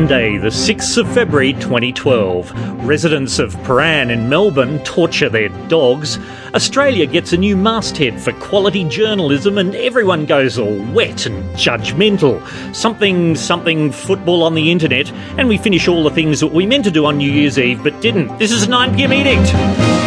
Monday, 0.00 0.38
the 0.38 0.48
6th 0.48 0.96
of 0.96 1.12
February 1.12 1.52
2012. 1.52 2.86
Residents 2.86 3.38
of 3.38 3.54
Prahran 3.56 4.10
in 4.10 4.30
Melbourne 4.30 4.78
torture 4.82 5.28
their 5.28 5.50
dogs. 5.68 6.18
Australia 6.54 7.04
gets 7.04 7.34
a 7.34 7.36
new 7.36 7.54
masthead 7.54 8.18
for 8.18 8.32
quality 8.32 8.84
journalism, 8.84 9.58
and 9.58 9.74
everyone 9.74 10.24
goes 10.24 10.58
all 10.58 10.74
wet 10.94 11.26
and 11.26 11.44
judgmental. 11.54 12.40
Something, 12.74 13.36
something 13.36 13.92
football 13.92 14.42
on 14.42 14.54
the 14.54 14.70
internet, 14.70 15.12
and 15.36 15.48
we 15.48 15.58
finish 15.58 15.86
all 15.86 16.02
the 16.02 16.10
things 16.10 16.40
that 16.40 16.46
we 16.46 16.64
meant 16.64 16.84
to 16.84 16.90
do 16.90 17.04
on 17.04 17.18
New 17.18 17.30
Year's 17.30 17.58
Eve 17.58 17.84
but 17.84 18.00
didn't. 18.00 18.38
This 18.38 18.52
is 18.52 18.62
a 18.62 18.68
9pm 18.68 19.12
edict. 19.12 19.99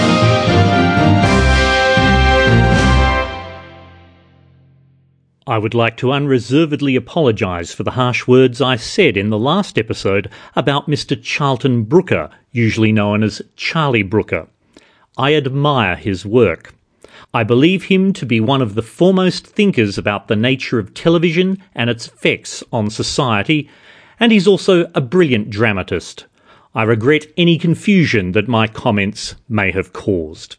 I 5.45 5.57
would 5.57 5.73
like 5.73 5.97
to 5.97 6.13
unreservedly 6.13 6.95
apologise 6.95 7.73
for 7.73 7.83
the 7.83 7.91
harsh 7.91 8.25
words 8.27 8.61
I 8.61 8.77
said 8.77 9.17
in 9.17 9.29
the 9.29 9.37
last 9.37 9.77
episode 9.77 10.29
about 10.55 10.87
Mr. 10.87 11.21
Charlton 11.21 11.83
Brooker, 11.83 12.29
usually 12.53 12.93
known 12.93 13.23
as 13.23 13.41
Charlie 13.57 14.03
Brooker. 14.03 14.47
I 15.17 15.35
admire 15.35 15.97
his 15.97 16.25
work. 16.25 16.73
I 17.33 17.43
believe 17.43 17.83
him 17.85 18.13
to 18.13 18.25
be 18.25 18.39
one 18.39 18.61
of 18.61 18.75
the 18.75 18.81
foremost 18.81 19.45
thinkers 19.45 19.97
about 19.97 20.29
the 20.29 20.37
nature 20.37 20.79
of 20.79 20.93
television 20.93 21.61
and 21.75 21.89
its 21.89 22.07
effects 22.07 22.63
on 22.71 22.89
society, 22.89 23.69
and 24.21 24.31
he's 24.31 24.47
also 24.47 24.89
a 24.95 25.01
brilliant 25.01 25.49
dramatist. 25.49 26.25
I 26.73 26.83
regret 26.83 27.25
any 27.35 27.57
confusion 27.57 28.31
that 28.31 28.47
my 28.47 28.67
comments 28.67 29.35
may 29.49 29.71
have 29.71 29.91
caused. 29.91 30.55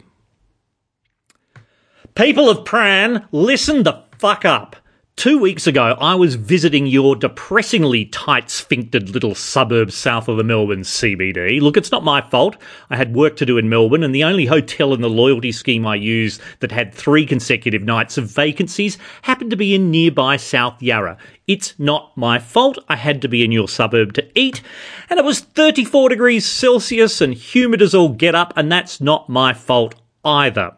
People 2.14 2.50
of 2.50 2.64
Prahran, 2.64 3.26
listen 3.32 3.82
the 3.82 4.04
fuck 4.24 4.46
up. 4.46 4.74
Two 5.16 5.38
weeks 5.38 5.66
ago, 5.66 5.98
I 6.00 6.14
was 6.14 6.36
visiting 6.36 6.86
your 6.86 7.14
depressingly 7.14 8.06
tight 8.06 8.48
sphinctered 8.48 9.10
little 9.10 9.34
suburb 9.34 9.92
south 9.92 10.28
of 10.28 10.38
the 10.38 10.42
Melbourne 10.42 10.80
CBD. 10.80 11.60
Look, 11.60 11.76
it's 11.76 11.92
not 11.92 12.04
my 12.04 12.22
fault. 12.22 12.56
I 12.88 12.96
had 12.96 13.14
work 13.14 13.36
to 13.36 13.44
do 13.44 13.58
in 13.58 13.68
Melbourne, 13.68 14.02
and 14.02 14.14
the 14.14 14.24
only 14.24 14.46
hotel 14.46 14.94
in 14.94 15.02
the 15.02 15.10
loyalty 15.10 15.52
scheme 15.52 15.86
I 15.86 15.96
used 15.96 16.40
that 16.60 16.72
had 16.72 16.94
three 16.94 17.26
consecutive 17.26 17.82
nights 17.82 18.16
of 18.16 18.30
vacancies 18.30 18.96
happened 19.20 19.50
to 19.50 19.58
be 19.58 19.74
in 19.74 19.90
nearby 19.90 20.38
South 20.38 20.80
Yarra. 20.80 21.18
It's 21.46 21.78
not 21.78 22.16
my 22.16 22.38
fault. 22.38 22.78
I 22.88 22.96
had 22.96 23.20
to 23.20 23.28
be 23.28 23.44
in 23.44 23.52
your 23.52 23.68
suburb 23.68 24.14
to 24.14 24.26
eat, 24.34 24.62
and 25.10 25.18
it 25.18 25.24
was 25.26 25.40
34 25.40 26.08
degrees 26.08 26.46
Celsius 26.46 27.20
and 27.20 27.34
humid 27.34 27.82
as 27.82 27.94
all 27.94 28.08
get 28.08 28.34
up, 28.34 28.54
and 28.56 28.72
that's 28.72 29.02
not 29.02 29.28
my 29.28 29.52
fault 29.52 29.96
either. 30.24 30.72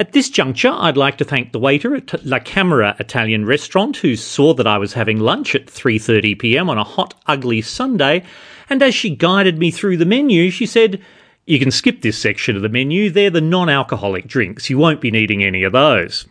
At 0.00 0.12
this 0.12 0.30
juncture, 0.30 0.72
I'd 0.72 0.96
like 0.96 1.18
to 1.18 1.26
thank 1.26 1.52
the 1.52 1.58
waiter 1.58 1.94
at 1.94 2.24
La 2.24 2.38
Camera 2.38 2.96
Italian 2.98 3.44
restaurant 3.44 3.98
who 3.98 4.16
saw 4.16 4.54
that 4.54 4.66
I 4.66 4.78
was 4.78 4.94
having 4.94 5.20
lunch 5.20 5.54
at 5.54 5.66
3:30 5.66 6.38
p.m. 6.38 6.70
on 6.70 6.78
a 6.78 6.84
hot 6.84 7.12
ugly 7.26 7.60
Sunday, 7.60 8.22
and 8.70 8.82
as 8.82 8.94
she 8.94 9.14
guided 9.14 9.58
me 9.58 9.70
through 9.70 9.98
the 9.98 10.06
menu, 10.06 10.50
she 10.50 10.64
said, 10.64 11.02
"You 11.44 11.58
can 11.58 11.70
skip 11.70 12.00
this 12.00 12.16
section 12.16 12.56
of 12.56 12.62
the 12.62 12.70
menu. 12.70 13.10
They're 13.10 13.28
the 13.28 13.42
non-alcoholic 13.42 14.26
drinks. 14.26 14.70
You 14.70 14.78
won't 14.78 15.02
be 15.02 15.10
needing 15.10 15.44
any 15.44 15.64
of 15.64 15.72
those." 15.72 16.26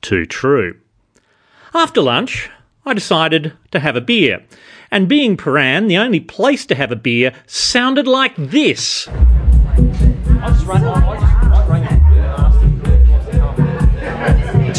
Too 0.00 0.24
true. 0.24 0.76
After 1.74 2.00
lunch, 2.00 2.50
I 2.86 2.94
decided 2.94 3.52
to 3.72 3.80
have 3.80 3.96
a 3.96 4.00
beer. 4.00 4.44
And 4.92 5.08
being 5.08 5.36
Prahran, 5.36 5.88
the 5.88 5.98
only 5.98 6.20
place 6.20 6.64
to 6.66 6.76
have 6.76 6.92
a 6.92 6.96
beer 6.96 7.32
sounded 7.48 8.06
like 8.06 8.36
this. 8.36 9.08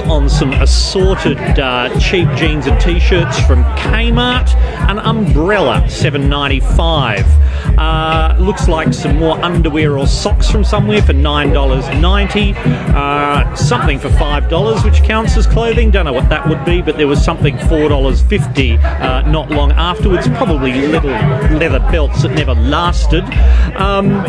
on 0.00 0.28
some 0.28 0.52
assorted 0.54 1.38
uh, 1.58 1.88
cheap 1.98 2.28
jeans 2.36 2.66
and 2.66 2.80
t-shirts 2.80 3.38
from 3.46 3.64
Kmart, 3.76 4.54
an 4.88 4.98
umbrella, 4.98 5.82
$7.95. 5.86 7.47
Uh, 7.78 8.36
looks 8.38 8.68
like 8.68 8.92
some 8.92 9.18
more 9.18 9.42
underwear 9.44 9.98
or 9.98 10.06
socks 10.06 10.50
from 10.50 10.64
somewhere 10.64 11.02
for 11.02 11.12
$9.90. 11.12 12.56
Uh, 12.94 13.54
something 13.56 13.98
for 13.98 14.08
$5, 14.08 14.84
which 14.84 15.02
counts 15.02 15.36
as 15.36 15.46
clothing. 15.46 15.90
Don't 15.90 16.04
know 16.04 16.12
what 16.12 16.28
that 16.28 16.48
would 16.48 16.64
be, 16.64 16.82
but 16.82 16.96
there 16.96 17.08
was 17.08 17.24
something 17.24 17.56
$4.50 17.56 18.82
uh, 18.82 19.22
not 19.30 19.50
long 19.50 19.72
afterwards. 19.72 20.28
Probably 20.28 20.72
little 20.72 21.10
leather 21.10 21.80
belts 21.90 22.22
that 22.22 22.32
never 22.32 22.54
lasted. 22.54 23.24
Um, 23.76 24.24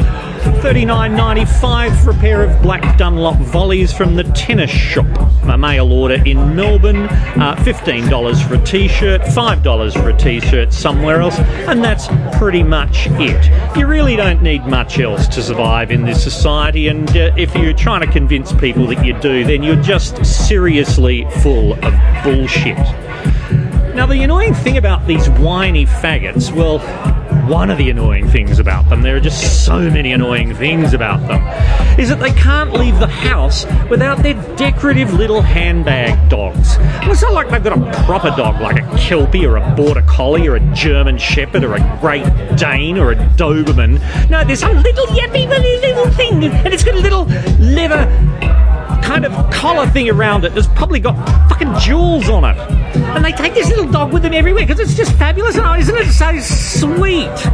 $39.95 0.62 2.04
for 2.04 2.12
a 2.12 2.14
pair 2.16 2.44
of 2.44 2.62
black 2.62 2.98
Dunlop 2.98 3.38
volleys 3.38 3.94
from 3.94 4.16
the 4.16 4.24
tennis 4.24 4.70
shop. 4.70 5.06
A 5.48 5.58
mail 5.58 5.92
order 5.92 6.22
in 6.26 6.56
Melbourne. 6.56 7.08
Uh, 7.08 7.56
$15 7.60 8.48
for 8.48 8.56
a 8.56 8.66
t 8.66 8.88
shirt, 8.88 9.22
$5 9.22 9.94
for 9.94 10.10
a 10.10 10.18
t 10.18 10.40
shirt 10.40 10.74
somewhere 10.74 11.22
else, 11.22 11.40
and 11.40 11.84
that's 11.84 12.08
pretty 12.38 12.64
much 12.64 13.08
You 13.20 13.86
really 13.86 14.16
don't 14.16 14.42
need 14.42 14.66
much 14.66 14.98
else 14.98 15.28
to 15.30 15.44
survive 15.44 15.92
in 15.92 16.06
this 16.06 16.24
society, 16.24 16.88
and 16.88 17.10
uh, 17.10 17.34
if 17.36 17.54
you're 17.54 17.74
trying 17.74 18.00
to 18.00 18.08
convince 18.12 18.54
people 18.54 18.88
that 18.88 19.06
you 19.06 19.14
do, 19.20 19.44
then 19.44 19.62
you're 19.62 19.82
just 19.82 20.26
seriously 20.26 21.28
full 21.42 21.74
of 21.84 21.94
bullshit. 22.24 22.78
Now, 23.94 24.06
the 24.06 24.22
annoying 24.24 24.54
thing 24.54 24.78
about 24.78 25.06
these 25.06 25.30
whiny 25.32 25.86
faggots, 25.86 26.56
well, 26.56 26.80
one 27.50 27.72
of 27.72 27.80
the 27.80 27.90
annoying 27.90 28.28
things 28.30 28.60
about 28.60 28.88
them, 28.90 29.02
there 29.02 29.16
are 29.16 29.20
just 29.20 29.66
so 29.66 29.80
many 29.80 30.12
annoying 30.12 30.54
things 30.54 30.94
about 30.94 31.20
them, 31.28 31.42
is 32.00 32.10
that 32.10 32.20
they 32.20 32.32
can't 32.32 32.72
leave 32.74 33.00
the 33.00 33.08
house 33.08 33.66
without 33.90 34.22
their 34.22 34.36
decorative 34.56 35.12
little 35.14 35.42
handbag 35.42 36.30
dogs. 36.30 36.78
It's 36.80 37.24
not 37.24 37.34
like 37.34 37.50
they've 37.50 37.64
got 37.64 37.78
a 37.78 38.04
proper 38.06 38.30
dog 38.30 38.62
like 38.62 38.84
a 38.84 38.98
Kelpie 38.98 39.48
or 39.48 39.58
a 39.58 39.76
Border 39.76 40.04
Collie 40.04 40.48
or 40.48 40.58
a 40.58 40.74
German 40.76 41.18
Shepherd 41.18 41.64
or 41.64 41.74
a 41.74 41.98
Great 42.00 42.26
Dane 42.56 43.00
or 43.00 43.14
a 43.14 43.16
Doberman. 43.16 44.00
No, 44.30 44.44
there's 44.44 44.60
some 44.60 44.78
little 44.84 45.08
yappy 45.08 45.50
little 45.50 46.12
thing, 46.12 46.44
and 46.44 46.72
it's 46.72 46.84
got 46.84 46.94
a 46.94 47.00
little 47.00 47.26
leather 47.58 48.06
kind 49.10 49.26
of 49.26 49.52
collar 49.52 49.88
thing 49.88 50.08
around 50.08 50.46
it 50.46 50.54
that's 50.54 50.68
probably 50.68 51.00
got 51.00 51.16
fucking 51.50 51.74
jewels 51.80 52.30
on 52.30 52.44
it. 52.44 52.56
And 52.96 53.26
they 53.26 53.32
take 53.32 53.56
this 53.56 53.68
little 53.68 53.92
dog 53.92 54.14
with 54.14 54.22
them 54.22 54.34
everywhere 54.36 54.68
because 54.68 54.80
it's 54.80 54.94
just 54.94 55.18
fabulous, 55.18 55.58
and 55.58 55.82
isn't 55.82 55.98
it 55.98 56.12
so 56.12 56.40
sweet? 56.40 57.48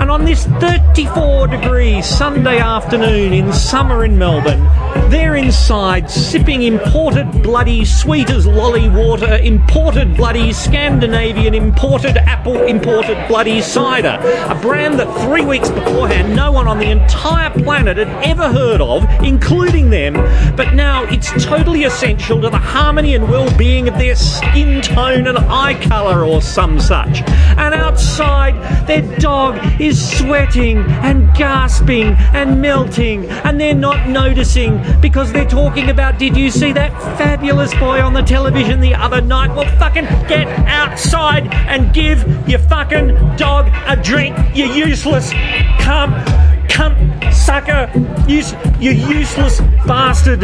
And 0.00 0.10
on 0.10 0.24
this 0.24 0.46
34 0.46 1.46
degree 1.46 2.02
Sunday 2.02 2.58
afternoon 2.58 3.32
in 3.32 3.52
summer 3.52 4.04
in 4.04 4.18
Melbourne, 4.18 4.66
they're 5.10 5.34
inside 5.34 6.08
sipping 6.08 6.62
imported 6.62 7.42
bloody 7.42 7.84
sweet 7.84 8.30
as 8.30 8.46
lolly 8.46 8.88
water, 8.88 9.36
imported 9.42 10.16
bloody 10.16 10.52
Scandinavian, 10.52 11.52
imported 11.52 12.16
apple, 12.16 12.62
imported 12.62 13.26
bloody 13.26 13.60
cider. 13.60 14.18
A 14.48 14.58
brand 14.62 15.00
that 15.00 15.12
three 15.24 15.44
weeks 15.44 15.68
beforehand 15.68 16.36
no 16.36 16.52
one 16.52 16.68
on 16.68 16.78
the 16.78 16.90
entire 16.90 17.50
planet 17.50 17.96
had 17.96 18.08
ever 18.24 18.52
heard 18.52 18.80
of, 18.80 19.04
including 19.24 19.90
them. 19.90 20.14
But 20.54 20.74
now 20.74 21.04
it's 21.04 21.32
totally 21.44 21.84
essential 21.84 22.40
to 22.42 22.48
the 22.48 22.58
harmony 22.58 23.14
and 23.14 23.28
well 23.28 23.50
being 23.58 23.88
of 23.88 23.98
their 23.98 24.14
skin 24.14 24.80
tone 24.80 25.26
and 25.26 25.38
eye 25.38 25.74
colour 25.88 26.24
or 26.24 26.40
some 26.40 26.78
such. 26.78 27.22
And 27.56 27.74
outside, 27.74 28.86
their 28.86 29.02
dog 29.18 29.58
is 29.80 30.18
sweating 30.18 30.78
and 30.78 31.32
gasping 31.34 32.14
and 32.32 32.60
melting, 32.62 33.26
and 33.26 33.60
they're 33.60 33.74
not 33.74 34.08
noticing 34.08 34.80
because 35.00 35.32
they're 35.32 35.48
talking 35.48 35.90
about 35.90 36.18
did 36.18 36.36
you 36.36 36.50
see 36.50 36.72
that 36.72 36.92
fabulous 37.16 37.72
boy 37.74 38.00
on 38.00 38.12
the 38.12 38.22
television 38.22 38.80
the 38.80 38.94
other 38.94 39.20
night? 39.20 39.54
Well, 39.54 39.66
fucking 39.78 40.04
get 40.28 40.46
outside 40.68 41.46
and 41.52 41.92
give 41.92 42.26
your 42.48 42.58
fucking 42.58 43.36
dog 43.36 43.70
a 43.86 44.00
drink, 44.02 44.36
you 44.54 44.66
useless 44.66 45.32
cunt, 45.80 46.24
cunt 46.68 47.32
sucker, 47.32 47.90
you, 48.28 48.42
you 48.78 48.92
useless 48.92 49.60
bastard, 49.86 50.40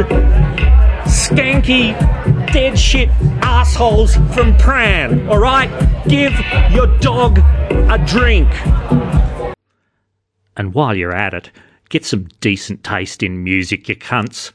skanky, 1.07 1.99
dead 2.53 2.79
shit 2.79 3.09
assholes 3.43 4.15
from 4.15 4.57
Prahran, 4.57 5.29
alright? 5.29 5.71
Give 6.09 6.33
your 6.73 6.87
dog 6.99 7.39
a 7.39 8.03
drink. 8.07 8.49
And 10.57 10.73
while 10.73 10.95
you're 10.95 11.15
at 11.15 11.35
it, 11.35 11.51
get 11.89 12.05
some 12.05 12.29
decent 12.41 12.85
taste 12.85 13.23
in 13.23 13.43
music, 13.43 13.89
you 13.89 13.97
cunts. 13.97 14.53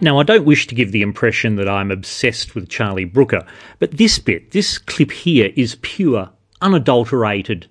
Now, 0.00 0.18
I 0.18 0.22
don't 0.22 0.44
wish 0.44 0.66
to 0.68 0.74
give 0.74 0.92
the 0.92 1.02
impression 1.02 1.56
that 1.56 1.68
I'm 1.68 1.90
obsessed 1.90 2.54
with 2.54 2.68
Charlie 2.68 3.06
Brooker, 3.06 3.44
but 3.78 3.92
this 3.92 4.18
bit, 4.18 4.52
this 4.52 4.78
clip 4.78 5.10
here, 5.10 5.52
is 5.56 5.78
pure, 5.82 6.30
unadulterated 6.60 7.66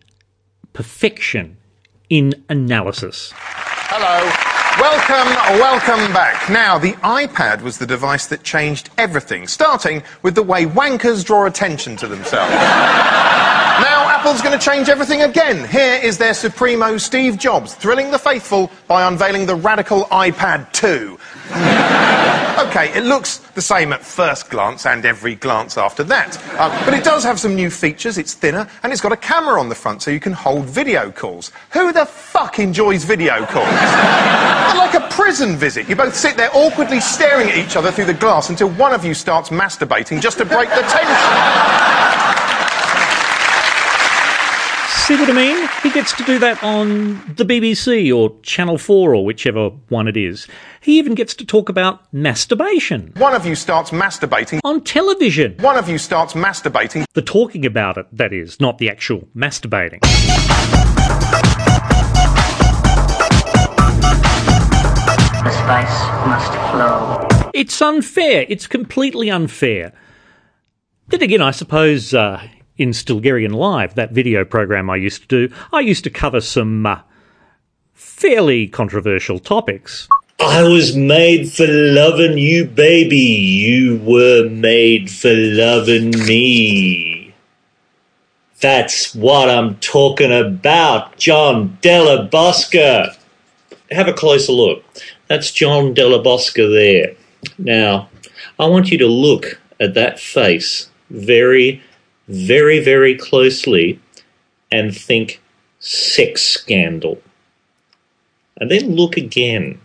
perfection 0.73 1.57
in 2.09 2.43
analysis. 2.49 3.31
Hello. 3.35 4.44
Welcome, 4.79 5.33
welcome 5.61 6.11
back. 6.11 6.49
Now, 6.49 6.77
the 6.77 6.93
iPad 6.95 7.61
was 7.61 7.77
the 7.77 7.85
device 7.85 8.27
that 8.27 8.43
changed 8.43 8.89
everything, 8.97 9.47
starting 9.47 10.03
with 10.21 10.35
the 10.35 10.43
way 10.43 10.65
wankers 10.65 11.23
draw 11.23 11.45
attention 11.45 11.95
to 11.95 12.07
themselves. 12.07 12.51
Apple's 14.25 14.41
going 14.41 14.57
to 14.57 14.65
change 14.65 14.89
everything 14.89 15.21
again. 15.21 15.69
Here 15.69 15.99
is 16.01 16.17
their 16.17 16.33
supremo, 16.33 16.97
Steve 16.97 17.37
Jobs, 17.37 17.75
thrilling 17.75 18.09
the 18.09 18.17
faithful 18.17 18.71
by 18.87 19.07
unveiling 19.07 19.45
the 19.45 19.53
radical 19.53 20.05
iPad 20.05 20.71
2. 20.71 21.19
okay, 22.67 22.91
it 22.97 23.03
looks 23.03 23.37
the 23.53 23.61
same 23.61 23.93
at 23.93 24.03
first 24.03 24.49
glance 24.49 24.87
and 24.87 25.05
every 25.05 25.35
glance 25.35 25.77
after 25.77 26.03
that. 26.05 26.39
Uh, 26.57 26.85
but 26.85 26.95
it 26.95 27.03
does 27.03 27.23
have 27.23 27.39
some 27.39 27.53
new 27.53 27.69
features. 27.69 28.17
It's 28.17 28.33
thinner 28.33 28.67
and 28.81 28.91
it's 28.91 28.99
got 28.99 29.11
a 29.11 29.17
camera 29.17 29.59
on 29.59 29.69
the 29.69 29.75
front 29.75 30.01
so 30.01 30.09
you 30.09 30.19
can 30.19 30.33
hold 30.33 30.65
video 30.65 31.11
calls. 31.11 31.51
Who 31.73 31.93
the 31.93 32.07
fuck 32.07 32.57
enjoys 32.57 33.03
video 33.03 33.45
calls? 33.45 33.69
Like 34.75 34.95
a 34.95 35.07
prison 35.09 35.55
visit. 35.55 35.87
You 35.87 35.95
both 35.95 36.15
sit 36.15 36.35
there 36.35 36.49
awkwardly 36.53 36.99
staring 36.99 37.49
at 37.49 37.57
each 37.57 37.75
other 37.75 37.91
through 37.91 38.05
the 38.05 38.13
glass 38.13 38.49
until 38.49 38.69
one 38.71 38.93
of 38.93 39.05
you 39.05 39.13
starts 39.13 39.49
masturbating 39.49 40.19
just 40.19 40.37
to 40.39 40.45
break 40.45 40.69
the 40.69 40.81
tension. 40.81 41.84
See 45.05 45.15
what 45.17 45.29
I 45.29 45.33
mean? 45.33 45.69
He 45.83 45.91
gets 45.91 46.13
to 46.13 46.23
do 46.23 46.39
that 46.39 46.63
on 46.63 47.21
the 47.35 47.45
BBC 47.45 48.11
or 48.11 48.35
Channel 48.41 48.79
4 48.79 49.13
or 49.13 49.23
whichever 49.23 49.69
one 49.89 50.07
it 50.07 50.17
is. 50.17 50.47
He 50.81 50.97
even 50.97 51.13
gets 51.13 51.35
to 51.35 51.45
talk 51.45 51.69
about 51.69 52.11
masturbation. 52.11 53.13
One 53.17 53.35
of 53.35 53.45
you 53.45 53.53
starts 53.53 53.91
masturbating. 53.91 54.61
On 54.63 54.81
television. 54.81 55.57
One 55.59 55.77
of 55.77 55.87
you 55.87 55.99
starts 55.99 56.33
masturbating. 56.33 57.05
The 57.13 57.21
talking 57.21 57.67
about 57.67 57.99
it, 57.99 58.07
that 58.13 58.33
is, 58.33 58.59
not 58.59 58.79
the 58.79 58.89
actual 58.89 59.27
masturbating. 59.35 59.99
The 65.43 65.51
spice 65.51 65.99
must 66.25 66.51
flow. 66.71 67.51
It's 67.53 67.79
unfair. 67.79 68.47
It's 68.49 68.65
completely 68.65 69.29
unfair. 69.29 69.93
Then 71.09 71.21
again, 71.21 71.43
I 71.43 71.51
suppose 71.51 72.15
uh, 72.15 72.41
in 72.77 72.89
Stilgherrian 72.89 73.53
Live, 73.53 73.95
that 73.95 74.11
video 74.11 74.43
program 74.43 74.89
I 74.89 74.97
used 74.97 75.21
to 75.29 75.47
do, 75.47 75.55
I 75.71 75.79
used 75.79 76.03
to 76.03 76.09
cover 76.09 76.41
some 76.41 76.85
uh, 76.85 76.99
fairly 77.93 78.67
controversial 78.67 79.39
topics. 79.39 80.07
I 80.39 80.63
was 80.63 80.95
made 80.95 81.51
for 81.51 81.65
loving 81.67 82.37
you, 82.37 82.65
baby. 82.65 83.17
You 83.17 83.97
were 83.99 84.49
made 84.49 85.09
for 85.09 85.33
loving 85.33 86.09
me. 86.25 87.33
That's 88.59 89.15
what 89.15 89.49
I'm 89.49 89.75
talking 89.77 90.31
about, 90.31 91.17
John 91.17 91.77
Della 91.81 92.27
Bosca. 92.27 93.15
Have 93.91 94.07
a 94.07 94.13
closer 94.13 94.51
look. 94.51 94.83
That's 95.27 95.51
John 95.51 95.93
Della 95.93 96.21
Bosca 96.21 96.67
there. 96.69 97.15
Now, 97.57 98.09
I 98.59 98.67
want 98.67 98.91
you 98.91 98.97
to 98.97 99.07
look 99.07 99.59
at 99.79 99.93
that 99.93 100.19
face 100.19 100.89
very 101.09 101.81
very, 102.27 102.83
very 102.83 103.15
closely 103.15 103.99
and 104.71 104.95
think 104.95 105.41
sex 105.79 106.41
scandal. 106.41 107.21
And 108.57 108.71
then 108.71 108.95
look 108.95 109.17
again. 109.17 109.79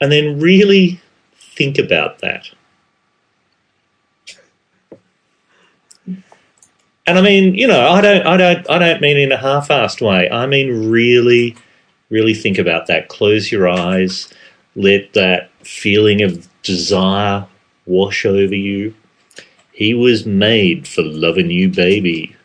And 0.00 0.10
then 0.10 0.40
really 0.40 1.00
think 1.34 1.78
about 1.78 2.20
that. 2.20 2.48
And 7.06 7.18
I 7.18 7.22
mean, 7.22 7.54
you 7.54 7.66
know, 7.66 7.88
I 7.88 8.00
don't, 8.00 8.26
I 8.26 8.36
don't, 8.36 8.70
I 8.70 8.78
don't 8.78 9.00
mean 9.00 9.16
in 9.16 9.32
a 9.32 9.36
half-assed 9.36 10.00
way. 10.00 10.30
I 10.30 10.46
mean, 10.46 10.90
really, 10.90 11.56
really 12.08 12.34
think 12.34 12.56
about 12.58 12.86
that. 12.86 13.08
Close 13.08 13.50
your 13.50 13.68
eyes. 13.68 14.32
Let 14.76 15.12
that 15.14 15.50
feeling 15.64 16.22
of 16.22 16.48
desire 16.62 17.46
wash 17.86 18.24
over 18.24 18.54
you. 18.54 18.94
He 19.80 19.94
was 19.94 20.26
made 20.26 20.86
for 20.86 21.00
loving 21.02 21.50
you, 21.50 21.70
baby. 21.70 22.36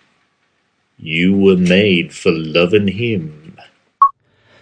You 0.97 1.37
were 1.37 1.57
made 1.57 2.13
for 2.13 2.31
loving 2.31 2.87
him. 2.87 3.57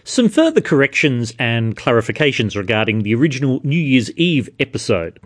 Some 0.04 0.28
further 0.28 0.60
corrections 0.60 1.36
and 1.38 1.78
clarifications 1.78 2.58
regarding 2.58 3.04
the 3.04 3.14
original 3.14 3.62
New 3.64 3.80
Year's 3.80 4.10
Eve 4.14 4.50
episode. 4.60 5.20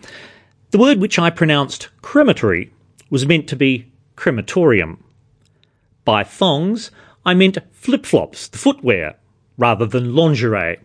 The 0.71 0.77
word 0.77 0.97
which 0.97 1.17
I 1.17 1.29
pronounced 1.29 1.87
crematory 2.01 2.73
was 3.09 3.25
meant 3.25 3.47
to 3.47 3.55
be 3.55 3.93
crematorium. 4.17 5.01
By 6.03 6.25
thongs, 6.25 6.91
I 7.25 7.33
meant 7.33 7.59
flip 7.71 8.05
flops, 8.05 8.49
the 8.49 8.57
footwear, 8.57 9.15
rather 9.57 9.85
than 9.85 10.13
lingerie. 10.13 10.81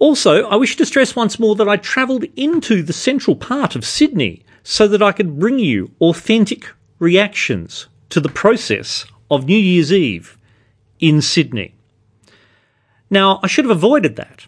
Also, 0.00 0.48
I 0.48 0.56
wish 0.56 0.74
to 0.74 0.84
stress 0.84 1.14
once 1.14 1.38
more 1.38 1.54
that 1.54 1.68
I 1.68 1.76
travelled 1.76 2.24
into 2.34 2.82
the 2.82 2.92
central 2.92 3.36
part 3.36 3.76
of 3.76 3.84
Sydney 3.84 4.44
so 4.64 4.88
that 4.88 5.02
I 5.02 5.12
could 5.12 5.38
bring 5.38 5.60
you 5.60 5.92
authentic 6.00 6.72
reactions 6.98 7.86
to 8.08 8.18
the 8.18 8.30
process 8.30 9.04
of 9.30 9.44
New 9.44 9.56
Year's 9.56 9.92
Eve 9.92 10.38
in 10.98 11.20
Sydney. 11.20 11.74
Now, 13.10 13.38
I 13.42 13.46
should 13.46 13.66
have 13.66 13.76
avoided 13.76 14.16
that. 14.16 14.46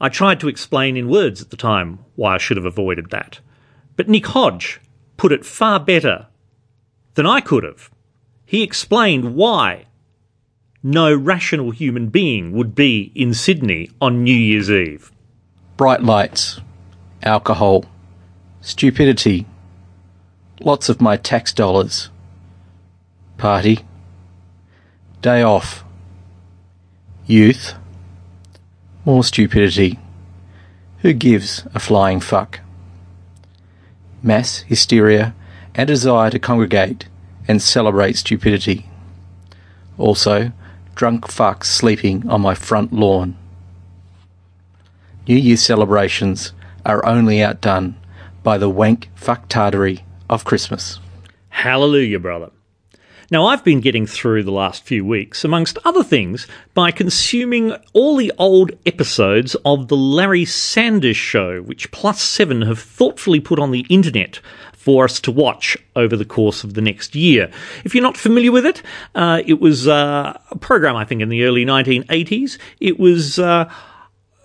I 0.00 0.08
tried 0.08 0.40
to 0.40 0.48
explain 0.48 0.96
in 0.96 1.08
words 1.08 1.40
at 1.40 1.50
the 1.50 1.56
time 1.56 2.00
why 2.16 2.34
I 2.34 2.38
should 2.38 2.56
have 2.56 2.66
avoided 2.66 3.10
that. 3.10 3.40
But 3.96 4.08
Nick 4.08 4.26
Hodge 4.26 4.80
put 5.16 5.32
it 5.32 5.46
far 5.46 5.80
better 5.80 6.26
than 7.14 7.26
I 7.26 7.40
could 7.40 7.64
have. 7.64 7.90
He 8.44 8.62
explained 8.62 9.34
why 9.34 9.86
no 10.82 11.14
rational 11.14 11.70
human 11.70 12.08
being 12.08 12.52
would 12.52 12.74
be 12.74 13.12
in 13.14 13.32
Sydney 13.32 13.88
on 14.00 14.22
New 14.24 14.34
Year's 14.34 14.70
Eve. 14.70 15.10
Bright 15.76 16.02
lights, 16.02 16.60
alcohol, 17.22 17.84
Stupidity. 18.66 19.46
Lots 20.58 20.88
of 20.88 21.00
my 21.00 21.16
tax 21.16 21.52
dollars. 21.52 22.10
Party. 23.38 23.84
Day 25.22 25.40
off. 25.40 25.84
Youth. 27.26 27.74
More 29.04 29.22
stupidity. 29.22 30.00
Who 31.02 31.12
gives 31.12 31.64
a 31.76 31.78
flying 31.78 32.18
fuck? 32.18 32.58
Mass 34.20 34.62
hysteria 34.62 35.32
and 35.76 35.86
desire 35.86 36.30
to 36.30 36.40
congregate 36.40 37.06
and 37.46 37.62
celebrate 37.62 38.16
stupidity. 38.16 38.86
Also, 39.96 40.50
drunk 40.96 41.28
fucks 41.28 41.66
sleeping 41.66 42.28
on 42.28 42.40
my 42.40 42.56
front 42.56 42.92
lawn. 42.92 43.36
New 45.28 45.36
Year 45.36 45.56
celebrations 45.56 46.52
are 46.84 47.06
only 47.06 47.40
outdone 47.40 47.94
by 48.46 48.56
the 48.56 48.70
wank 48.70 49.10
fucktardery 49.16 50.02
of 50.30 50.44
Christmas. 50.44 51.00
Hallelujah, 51.48 52.20
brother. 52.20 52.52
Now, 53.28 53.46
I've 53.46 53.64
been 53.64 53.80
getting 53.80 54.06
through 54.06 54.44
the 54.44 54.52
last 54.52 54.84
few 54.84 55.04
weeks, 55.04 55.42
amongst 55.42 55.78
other 55.84 56.04
things, 56.04 56.46
by 56.72 56.92
consuming 56.92 57.72
all 57.92 58.14
the 58.14 58.32
old 58.38 58.70
episodes 58.86 59.56
of 59.64 59.88
The 59.88 59.96
Larry 59.96 60.44
Sanders 60.44 61.16
Show, 61.16 61.60
which 61.62 61.90
Plus 61.90 62.22
Seven 62.22 62.62
have 62.62 62.78
thoughtfully 62.78 63.40
put 63.40 63.58
on 63.58 63.72
the 63.72 63.84
internet 63.88 64.38
for 64.74 65.02
us 65.02 65.18
to 65.22 65.32
watch 65.32 65.76
over 65.96 66.16
the 66.16 66.24
course 66.24 66.62
of 66.62 66.74
the 66.74 66.82
next 66.82 67.16
year. 67.16 67.50
If 67.82 67.96
you're 67.96 68.02
not 68.04 68.16
familiar 68.16 68.52
with 68.52 68.64
it, 68.64 68.80
uh, 69.16 69.42
it 69.44 69.60
was 69.60 69.88
uh, 69.88 70.38
a 70.52 70.58
program, 70.58 70.94
I 70.94 71.04
think, 71.04 71.20
in 71.20 71.30
the 71.30 71.42
early 71.42 71.64
1980s. 71.64 72.58
It 72.78 73.00
was. 73.00 73.40
Uh, 73.40 73.68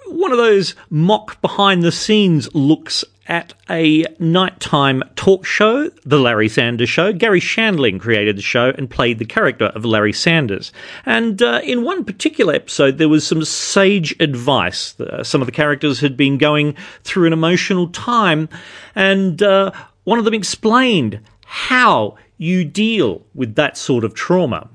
one 0.07 0.33
of 0.33 0.37
those 0.37 0.75
mock 0.89 1.41
behind 1.41 1.83
the 1.83 1.91
scenes 1.91 2.53
looks 2.53 3.05
at 3.31 3.53
a 3.69 4.03
nighttime 4.19 5.01
talk 5.15 5.45
show, 5.45 5.89
The 6.03 6.19
Larry 6.19 6.49
Sanders 6.49 6.89
Show. 6.89 7.13
Garry 7.13 7.39
Shandling 7.39 7.97
created 7.97 8.37
the 8.37 8.41
show 8.41 8.73
and 8.77 8.89
played 8.89 9.19
the 9.19 9.25
character 9.25 9.67
of 9.67 9.85
Larry 9.85 10.11
Sanders. 10.11 10.73
And 11.05 11.41
uh, 11.41 11.61
in 11.63 11.85
one 11.85 12.03
particular 12.03 12.53
episode, 12.53 12.97
there 12.97 13.07
was 13.07 13.25
some 13.25 13.45
sage 13.45 14.13
advice. 14.19 14.99
Uh, 14.99 15.23
some 15.23 15.41
of 15.41 15.45
the 15.45 15.53
characters 15.53 16.01
had 16.01 16.17
been 16.17 16.37
going 16.37 16.75
through 17.05 17.25
an 17.25 17.31
emotional 17.31 17.87
time, 17.87 18.49
and 18.95 19.41
uh, 19.41 19.71
one 20.03 20.19
of 20.19 20.25
them 20.25 20.33
explained 20.33 21.21
how 21.45 22.17
you 22.37 22.65
deal 22.65 23.25
with 23.33 23.55
that 23.55 23.77
sort 23.77 24.03
of 24.03 24.13
trauma. 24.13 24.69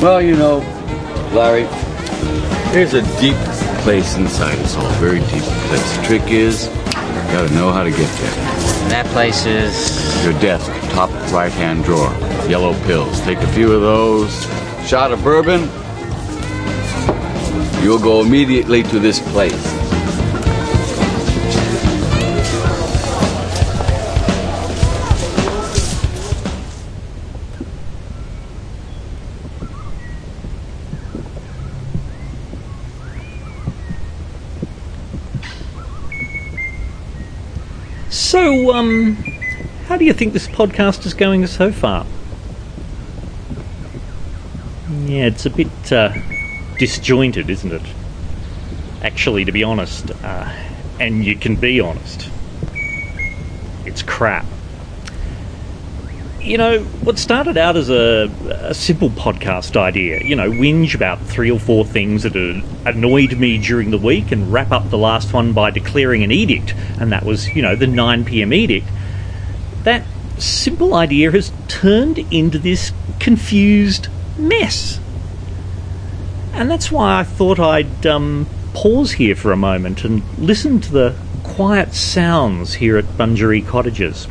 Well, 0.00 0.22
you 0.22 0.36
know, 0.36 0.58
Larry, 1.32 1.64
there's 2.72 2.94
a 2.94 3.02
deep 3.20 3.36
place 3.82 4.14
inside 4.14 4.56
us 4.60 4.76
all, 4.76 4.88
very 5.00 5.18
deep 5.18 5.42
place. 5.42 5.96
The 5.96 6.02
trick 6.04 6.30
is, 6.30 6.68
gotta 7.32 7.52
know 7.54 7.70
how 7.72 7.82
to 7.82 7.90
get 7.90 8.08
there. 8.20 8.34
And 8.82 8.90
that 8.90 9.06
place 9.06 9.46
is. 9.46 10.24
Your 10.24 10.32
desk, 10.40 10.70
top 10.92 11.10
right 11.32 11.52
hand 11.52 11.84
drawer, 11.84 12.12
yellow 12.48 12.74
pills. 12.84 13.20
Take 13.22 13.38
a 13.38 13.46
few 13.48 13.72
of 13.72 13.80
those, 13.80 14.44
shot 14.86 15.12
of 15.12 15.22
bourbon. 15.22 15.68
You'll 17.82 17.98
go 17.98 18.20
immediately 18.20 18.82
to 18.84 18.98
this 18.98 19.20
place. 19.32 19.79
So, 38.50 38.74
um, 38.74 39.14
how 39.84 39.96
do 39.96 40.04
you 40.04 40.12
think 40.12 40.32
this 40.32 40.48
podcast 40.48 41.06
is 41.06 41.14
going 41.14 41.46
so 41.46 41.70
far? 41.70 42.04
Yeah, 44.88 45.26
it's 45.26 45.46
a 45.46 45.50
bit 45.50 45.92
uh, 45.92 46.12
disjointed, 46.76 47.48
isn't 47.48 47.70
it? 47.72 47.94
Actually, 49.02 49.44
to 49.44 49.52
be 49.52 49.62
honest, 49.62 50.10
uh, 50.24 50.52
and 50.98 51.24
you 51.24 51.36
can 51.36 51.54
be 51.54 51.78
honest, 51.78 52.28
it's 53.86 54.02
crap. 54.02 54.59
You 56.40 56.56
know, 56.56 56.80
what 56.80 57.18
started 57.18 57.58
out 57.58 57.76
as 57.76 57.90
a, 57.90 58.30
a 58.48 58.72
simple 58.72 59.10
podcast 59.10 59.76
idea, 59.76 60.22
you 60.24 60.34
know, 60.34 60.50
whinge 60.50 60.94
about 60.94 61.20
three 61.20 61.50
or 61.50 61.60
four 61.60 61.84
things 61.84 62.22
that 62.22 62.34
had 62.34 62.96
annoyed 62.96 63.36
me 63.36 63.58
during 63.58 63.90
the 63.90 63.98
week 63.98 64.32
and 64.32 64.50
wrap 64.50 64.72
up 64.72 64.88
the 64.88 64.96
last 64.96 65.34
one 65.34 65.52
by 65.52 65.70
declaring 65.70 66.22
an 66.24 66.32
edict, 66.32 66.74
and 66.98 67.12
that 67.12 67.24
was, 67.24 67.48
you 67.48 67.60
know, 67.60 67.76
the 67.76 67.86
9 67.86 68.24
pm 68.24 68.54
edict. 68.54 68.86
That 69.82 70.04
simple 70.38 70.94
idea 70.94 71.30
has 71.30 71.52
turned 71.68 72.18
into 72.32 72.58
this 72.58 72.92
confused 73.18 74.08
mess. 74.38 74.98
And 76.54 76.70
that's 76.70 76.90
why 76.90 77.20
I 77.20 77.24
thought 77.24 77.60
I'd 77.60 78.06
um, 78.06 78.46
pause 78.72 79.12
here 79.12 79.36
for 79.36 79.52
a 79.52 79.56
moment 79.56 80.04
and 80.04 80.22
listen 80.38 80.80
to 80.80 80.90
the 80.90 81.16
quiet 81.44 81.92
sounds 81.92 82.74
here 82.74 82.96
at 82.96 83.04
Bungaree 83.18 83.66
Cottages. 83.66 84.26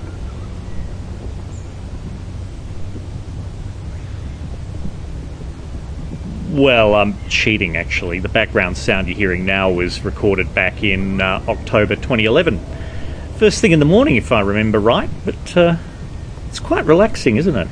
Well, 6.59 6.93
I'm 6.93 7.15
cheating 7.29 7.77
actually. 7.77 8.19
The 8.19 8.27
background 8.27 8.75
sound 8.75 9.07
you're 9.07 9.15
hearing 9.15 9.45
now 9.45 9.71
was 9.71 10.03
recorded 10.03 10.53
back 10.53 10.83
in 10.83 11.21
uh, 11.21 11.41
October 11.47 11.95
2011. 11.95 12.59
First 13.37 13.61
thing 13.61 13.71
in 13.71 13.79
the 13.79 13.85
morning, 13.85 14.17
if 14.17 14.33
I 14.33 14.41
remember 14.41 14.77
right, 14.77 15.09
but 15.23 15.55
uh, 15.55 15.77
it's 16.49 16.59
quite 16.59 16.83
relaxing, 16.83 17.37
isn't 17.37 17.55
it? 17.55 17.69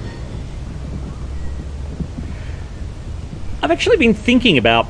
I've 3.61 3.71
actually 3.71 3.97
been 3.97 4.13
thinking 4.13 4.57
about, 4.57 4.87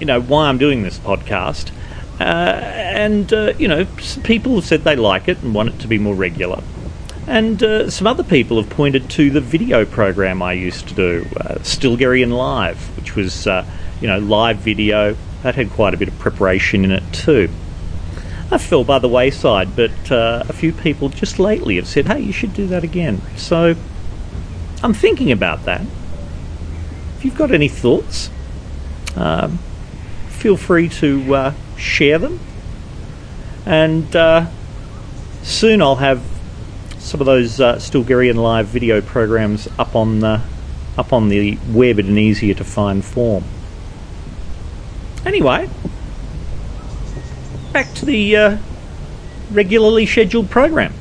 you 0.00 0.06
know, 0.06 0.22
why 0.22 0.48
I'm 0.48 0.56
doing 0.56 0.82
this 0.82 0.98
podcast. 0.98 1.70
Uh, 2.18 2.22
and, 2.22 3.30
uh, 3.34 3.52
you 3.58 3.68
know, 3.68 3.84
people 4.24 4.54
have 4.54 4.64
said 4.64 4.84
they 4.84 4.96
like 4.96 5.28
it 5.28 5.42
and 5.42 5.54
want 5.54 5.68
it 5.68 5.78
to 5.80 5.88
be 5.88 5.98
more 5.98 6.14
regular. 6.14 6.62
And 7.28 7.62
uh, 7.62 7.90
some 7.90 8.06
other 8.06 8.24
people 8.24 8.60
have 8.60 8.70
pointed 8.70 9.10
to 9.10 9.28
the 9.28 9.42
video 9.42 9.84
program 9.84 10.40
I 10.40 10.54
used 10.54 10.88
to 10.88 10.94
do, 10.94 11.26
uh, 11.36 11.56
Stilgherrian 11.56 12.32
Live, 12.32 12.78
which 12.96 13.16
was, 13.16 13.46
uh, 13.46 13.66
you 14.00 14.08
know, 14.08 14.18
live 14.18 14.56
video. 14.56 15.14
That 15.42 15.54
had 15.54 15.68
quite 15.70 15.92
a 15.92 15.98
bit 15.98 16.08
of 16.08 16.18
preparation 16.18 16.86
in 16.86 16.90
it 16.90 17.04
too. 17.12 17.50
I 18.50 18.56
fell 18.56 18.82
by 18.82 18.98
the 18.98 19.10
wayside, 19.10 19.76
but 19.76 20.10
uh, 20.10 20.44
a 20.48 20.54
few 20.54 20.72
people 20.72 21.10
just 21.10 21.38
lately 21.38 21.76
have 21.76 21.86
said, 21.86 22.06
hey, 22.06 22.20
you 22.20 22.32
should 22.32 22.54
do 22.54 22.66
that 22.68 22.82
again. 22.82 23.20
So 23.36 23.74
I'm 24.82 24.94
thinking 24.94 25.30
about 25.30 25.66
that. 25.66 25.82
If 27.18 27.26
you've 27.26 27.36
got 27.36 27.50
any 27.50 27.68
thoughts, 27.68 28.30
um, 29.16 29.58
feel 30.30 30.56
free 30.56 30.88
to 30.88 31.34
uh, 31.34 31.54
share 31.76 32.18
them. 32.18 32.40
And 33.66 34.16
uh, 34.16 34.46
soon 35.42 35.82
I'll 35.82 35.96
have 35.96 36.22
some 36.98 37.20
of 37.20 37.26
those 37.26 37.60
uh, 37.60 37.76
Stilgherrian 37.76 38.36
live 38.36 38.66
video 38.66 39.00
programs 39.00 39.68
up 39.78 39.96
on 39.96 40.20
the 40.20 40.42
up 40.96 41.12
on 41.12 41.28
the 41.28 41.58
web 41.70 41.98
in 41.98 42.06
an 42.06 42.18
easier 42.18 42.54
to 42.54 42.64
find 42.64 43.04
form. 43.04 43.44
Anyway, 45.24 45.68
back 47.72 47.92
to 47.94 48.04
the 48.04 48.36
uh, 48.36 48.58
regularly 49.50 50.06
scheduled 50.06 50.50
program. 50.50 50.92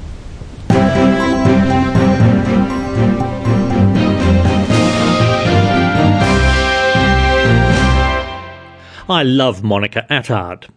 I 9.10 9.24
love 9.24 9.64
Monica 9.64 10.06
Attard. 10.10 10.68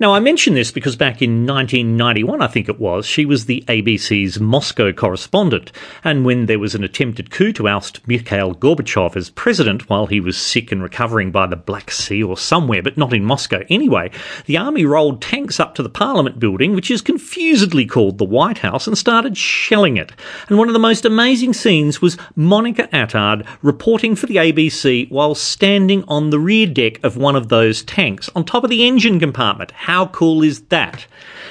Now, 0.00 0.14
I 0.14 0.20
mention 0.20 0.54
this 0.54 0.70
because 0.70 0.94
back 0.94 1.22
in 1.22 1.44
1991, 1.44 2.40
I 2.40 2.46
think 2.46 2.68
it 2.68 2.78
was, 2.78 3.04
she 3.04 3.26
was 3.26 3.46
the 3.46 3.64
ABC's 3.66 4.38
Moscow 4.38 4.92
correspondent. 4.92 5.72
And 6.04 6.24
when 6.24 6.46
there 6.46 6.60
was 6.60 6.76
an 6.76 6.84
attempted 6.84 7.32
coup 7.32 7.52
to 7.54 7.66
oust 7.66 8.06
Mikhail 8.06 8.54
Gorbachev 8.54 9.16
as 9.16 9.30
president 9.30 9.90
while 9.90 10.06
he 10.06 10.20
was 10.20 10.40
sick 10.40 10.70
and 10.70 10.80
recovering 10.80 11.32
by 11.32 11.48
the 11.48 11.56
Black 11.56 11.90
Sea 11.90 12.22
or 12.22 12.36
somewhere, 12.36 12.80
but 12.80 12.96
not 12.96 13.12
in 13.12 13.24
Moscow 13.24 13.64
anyway, 13.68 14.12
the 14.46 14.56
army 14.56 14.84
rolled 14.84 15.20
tanks 15.20 15.58
up 15.58 15.74
to 15.74 15.82
the 15.82 15.88
Parliament 15.88 16.38
building, 16.38 16.76
which 16.76 16.92
is 16.92 17.02
confusedly 17.02 17.84
called 17.84 18.18
the 18.18 18.24
White 18.24 18.58
House, 18.58 18.86
and 18.86 18.96
started 18.96 19.36
shelling 19.36 19.96
it. 19.96 20.12
And 20.48 20.58
one 20.58 20.68
of 20.68 20.74
the 20.74 20.78
most 20.78 21.04
amazing 21.06 21.54
scenes 21.54 22.00
was 22.00 22.16
Monica 22.36 22.88
Attard 22.92 23.44
reporting 23.62 24.14
for 24.14 24.26
the 24.26 24.36
ABC 24.36 25.10
while 25.10 25.34
standing 25.34 26.04
on 26.06 26.30
the 26.30 26.38
rear 26.38 26.68
deck 26.68 27.02
of 27.02 27.16
one 27.16 27.34
of 27.34 27.48
those 27.48 27.82
tanks 27.82 28.30
on 28.36 28.44
top 28.44 28.62
of 28.62 28.70
the 28.70 28.86
engine 28.86 29.18
compartment. 29.18 29.72
How 29.88 30.08
cool 30.08 30.42
is 30.42 30.60
that? 30.64 31.06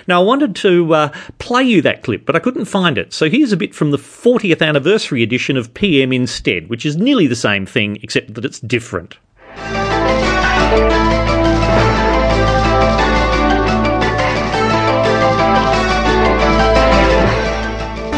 Now, 0.06 0.22
I 0.22 0.24
wanted 0.24 0.56
to 0.58 0.94
uh, 0.94 1.12
play 1.40 1.64
you 1.64 1.82
that 1.82 2.04
clip, 2.04 2.24
but 2.24 2.36
I 2.36 2.40
couldn't 2.40 2.66
find 2.66 2.96
it. 2.96 3.12
So 3.12 3.32
here's 3.32 3.52
a 3.52 3.58
bit 3.58 3.74
from 3.74 3.90
the 3.90 3.98
40th 3.98 4.62
anniversary 4.62 5.24
edition 5.24 5.58
of 5.58 5.74
PM 5.74 6.14
instead, 6.14 6.70
which 6.70 6.86
is 6.86 6.96
nearly 6.96 7.26
the 7.26 7.36
same 7.36 7.66
thing, 7.66 7.98
except 8.04 8.36
that 8.36 8.46
it's 8.46 8.60
different. 8.60 9.18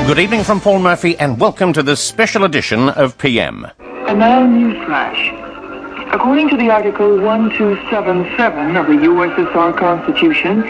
Good 0.05 0.19
evening 0.19 0.43
from 0.43 0.59
Paul 0.59 0.79
Murphy, 0.79 1.17
and 1.17 1.39
welcome 1.39 1.71
to 1.71 1.81
this 1.81 2.01
special 2.01 2.43
edition 2.43 2.89
of 2.89 3.17
PM. 3.17 3.67
And 3.79 4.19
now, 4.19 4.45
newsflash. 4.45 5.48
According 6.11 6.49
to 6.49 6.57
the 6.57 6.71
Article 6.71 7.21
1277 7.21 8.75
of 8.75 8.87
the 8.87 8.93
USSR 8.93 9.77
Constitution, 9.77 10.63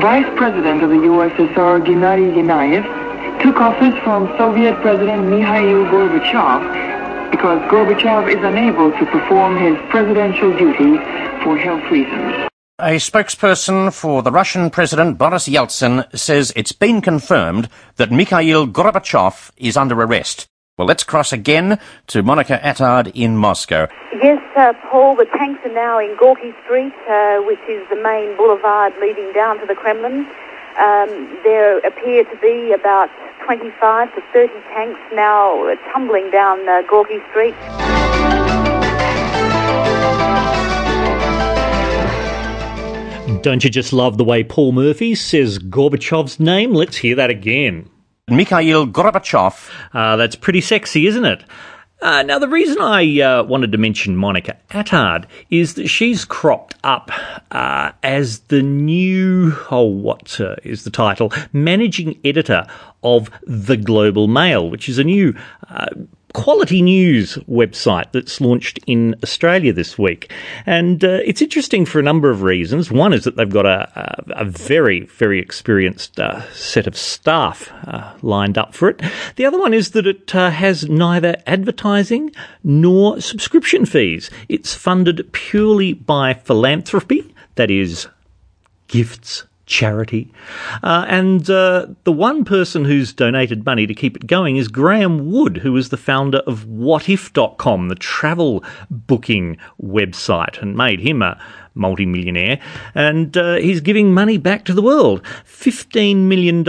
Vice 0.00 0.26
President 0.36 0.82
of 0.82 0.90
the 0.90 0.96
USSR 0.96 1.78
Gennady 1.86 2.34
Yanayev 2.34 2.82
took 3.40 3.56
office 3.58 3.94
from 4.02 4.26
Soviet 4.36 4.74
President 4.82 5.28
Mikhail 5.28 5.84
Gorbachev 5.86 7.30
because 7.30 7.60
Gorbachev 7.70 8.28
is 8.28 8.42
unable 8.42 8.90
to 8.90 9.06
perform 9.06 9.56
his 9.56 9.78
presidential 9.90 10.50
duties 10.58 10.98
for 11.44 11.56
health 11.56 11.88
reasons. 11.92 12.48
A 12.80 12.96
spokesperson 12.98 13.94
for 13.94 14.24
the 14.24 14.32
Russian 14.32 14.70
President 14.70 15.18
Boris 15.18 15.48
Yeltsin 15.48 16.04
says 16.18 16.52
it's 16.56 16.72
been 16.72 17.00
confirmed 17.00 17.68
that 17.94 18.10
Mikhail 18.10 18.66
Gorbachev 18.66 19.52
is 19.56 19.76
under 19.76 19.94
arrest. 19.94 20.48
Well, 20.76 20.88
let's 20.88 21.04
cross 21.04 21.32
again 21.32 21.78
to 22.08 22.24
Monica 22.24 22.58
Attard 22.60 23.12
in 23.14 23.36
Moscow. 23.36 23.86
Yes, 24.20 24.42
uh, 24.56 24.72
Paul, 24.90 25.14
the 25.14 25.26
tanks 25.26 25.60
are 25.64 25.72
now 25.72 26.00
in 26.00 26.16
Gorky 26.18 26.52
Street, 26.64 26.92
uh, 27.08 27.38
which 27.42 27.60
is 27.68 27.88
the 27.90 28.02
main 28.02 28.36
boulevard 28.36 28.92
leading 29.00 29.32
down 29.32 29.60
to 29.60 29.66
the 29.66 29.76
Kremlin. 29.76 30.26
Um, 30.76 31.38
there 31.44 31.78
appear 31.78 32.24
to 32.24 32.36
be 32.42 32.72
about 32.72 33.08
25 33.44 34.16
to 34.16 34.20
30 34.32 34.52
tanks 34.74 34.98
now 35.12 35.76
tumbling 35.92 36.32
down 36.32 36.68
uh, 36.68 36.82
Gorky 36.90 37.20
Street. 37.30 37.54
Don't 43.42 43.62
you 43.62 43.70
just 43.70 43.92
love 43.92 44.18
the 44.18 44.24
way 44.24 44.42
Paul 44.42 44.72
Murphy 44.72 45.14
says 45.14 45.60
Gorbachev's 45.60 46.40
name? 46.40 46.74
Let's 46.74 46.96
hear 46.96 47.14
that 47.14 47.30
again. 47.30 47.90
Mikhail 48.28 48.86
Gorbachev. 48.86 49.70
Uh, 49.92 50.16
that's 50.16 50.36
pretty 50.36 50.62
sexy, 50.62 51.06
isn't 51.06 51.24
it? 51.26 51.44
Uh, 52.00 52.22
now, 52.22 52.38
the 52.38 52.48
reason 52.48 52.80
I 52.80 53.20
uh, 53.20 53.42
wanted 53.44 53.72
to 53.72 53.78
mention 53.78 54.16
Monica 54.16 54.56
Attard 54.70 55.26
is 55.50 55.74
that 55.74 55.88
she's 55.88 56.24
cropped 56.24 56.74
up 56.84 57.10
uh, 57.50 57.92
as 58.02 58.40
the 58.40 58.62
new, 58.62 59.54
oh, 59.70 59.84
what 59.84 60.38
uh, 60.40 60.56
is 60.64 60.84
the 60.84 60.90
title? 60.90 61.32
Managing 61.52 62.18
editor 62.24 62.66
of 63.02 63.30
The 63.46 63.76
Global 63.76 64.26
Mail, 64.26 64.68
which 64.68 64.88
is 64.88 64.98
a 64.98 65.04
new 65.04 65.34
uh, 65.68 65.86
quality 66.34 66.82
news 66.82 67.36
website 67.48 68.12
that's 68.12 68.40
launched 68.40 68.78
in 68.86 69.14
Australia 69.22 69.72
this 69.72 69.96
week. 69.96 70.30
And 70.66 71.02
uh, 71.02 71.20
it's 71.24 71.40
interesting 71.40 71.86
for 71.86 71.98
a 71.98 72.02
number 72.02 72.28
of 72.28 72.42
reasons. 72.42 72.90
One 72.90 73.14
is 73.14 73.24
that 73.24 73.36
they've 73.36 73.48
got 73.48 73.64
a, 73.64 73.88
a, 74.36 74.42
a 74.42 74.44
very, 74.44 75.06
very 75.06 75.38
experienced 75.40 76.20
uh, 76.20 76.42
set 76.52 76.86
of 76.86 76.96
staff 76.96 77.72
uh, 77.86 78.12
lined 78.20 78.58
up 78.58 78.74
for 78.74 78.90
it. 78.90 79.00
The 79.36 79.46
other 79.46 79.58
one 79.58 79.72
is 79.72 79.92
that 79.92 80.06
it 80.06 80.34
uh, 80.34 80.50
has 80.50 80.88
neither 80.88 81.36
advertising 81.46 82.32
nor 82.62 83.20
subscription 83.20 83.86
fees. 83.86 84.28
It's 84.48 84.74
funded 84.74 85.32
purely 85.32 85.94
by 85.94 86.34
philanthropy, 86.34 87.32
that 87.54 87.70
is, 87.70 88.08
gifts 88.88 89.44
charity. 89.66 90.32
Uh, 90.82 91.06
and 91.08 91.48
uh, 91.50 91.86
the 92.04 92.12
one 92.12 92.44
person 92.44 92.84
who's 92.84 93.12
donated 93.12 93.64
money 93.64 93.86
to 93.86 93.94
keep 93.94 94.16
it 94.16 94.26
going 94.26 94.56
is 94.56 94.68
Graham 94.68 95.30
Wood, 95.30 95.58
who 95.58 95.76
is 95.76 95.88
the 95.88 95.96
founder 95.96 96.38
of 96.38 96.64
wotif.com, 96.64 97.88
the 97.88 97.94
travel 97.94 98.64
booking 98.90 99.56
website, 99.82 100.60
and 100.60 100.76
made 100.76 101.00
him 101.00 101.22
a 101.22 101.40
multimillionaire. 101.74 102.60
And 102.94 103.36
uh, 103.36 103.56
he's 103.56 103.80
giving 103.80 104.12
money 104.12 104.38
back 104.38 104.64
to 104.66 104.74
the 104.74 104.82
world 104.82 105.22
$15 105.46 106.16
million 106.16 106.66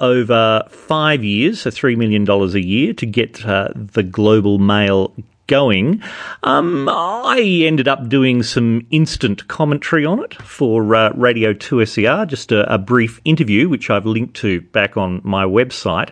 over 0.00 0.64
five 0.68 1.24
years, 1.24 1.62
so 1.62 1.70
$3 1.70 1.96
million 1.96 2.28
a 2.28 2.58
year, 2.58 2.92
to 2.94 3.06
get 3.06 3.44
uh, 3.46 3.68
the 3.74 4.02
Global 4.02 4.58
Mail 4.58 5.14
going. 5.46 6.02
Um, 6.42 6.88
I 6.88 7.40
ended 7.40 7.88
up 7.88 8.08
doing 8.08 8.42
some 8.42 8.86
instant 8.90 9.48
commentary 9.48 10.04
on 10.04 10.22
it 10.22 10.34
for 10.42 10.94
uh, 10.94 11.12
Radio 11.14 11.52
2SER, 11.52 12.26
just 12.26 12.52
a, 12.52 12.72
a, 12.72 12.78
brief 12.78 13.20
interview, 13.24 13.68
which 13.68 13.90
I've 13.90 14.06
linked 14.06 14.34
to 14.36 14.60
back 14.60 14.96
on 14.96 15.20
my 15.24 15.44
website. 15.44 16.10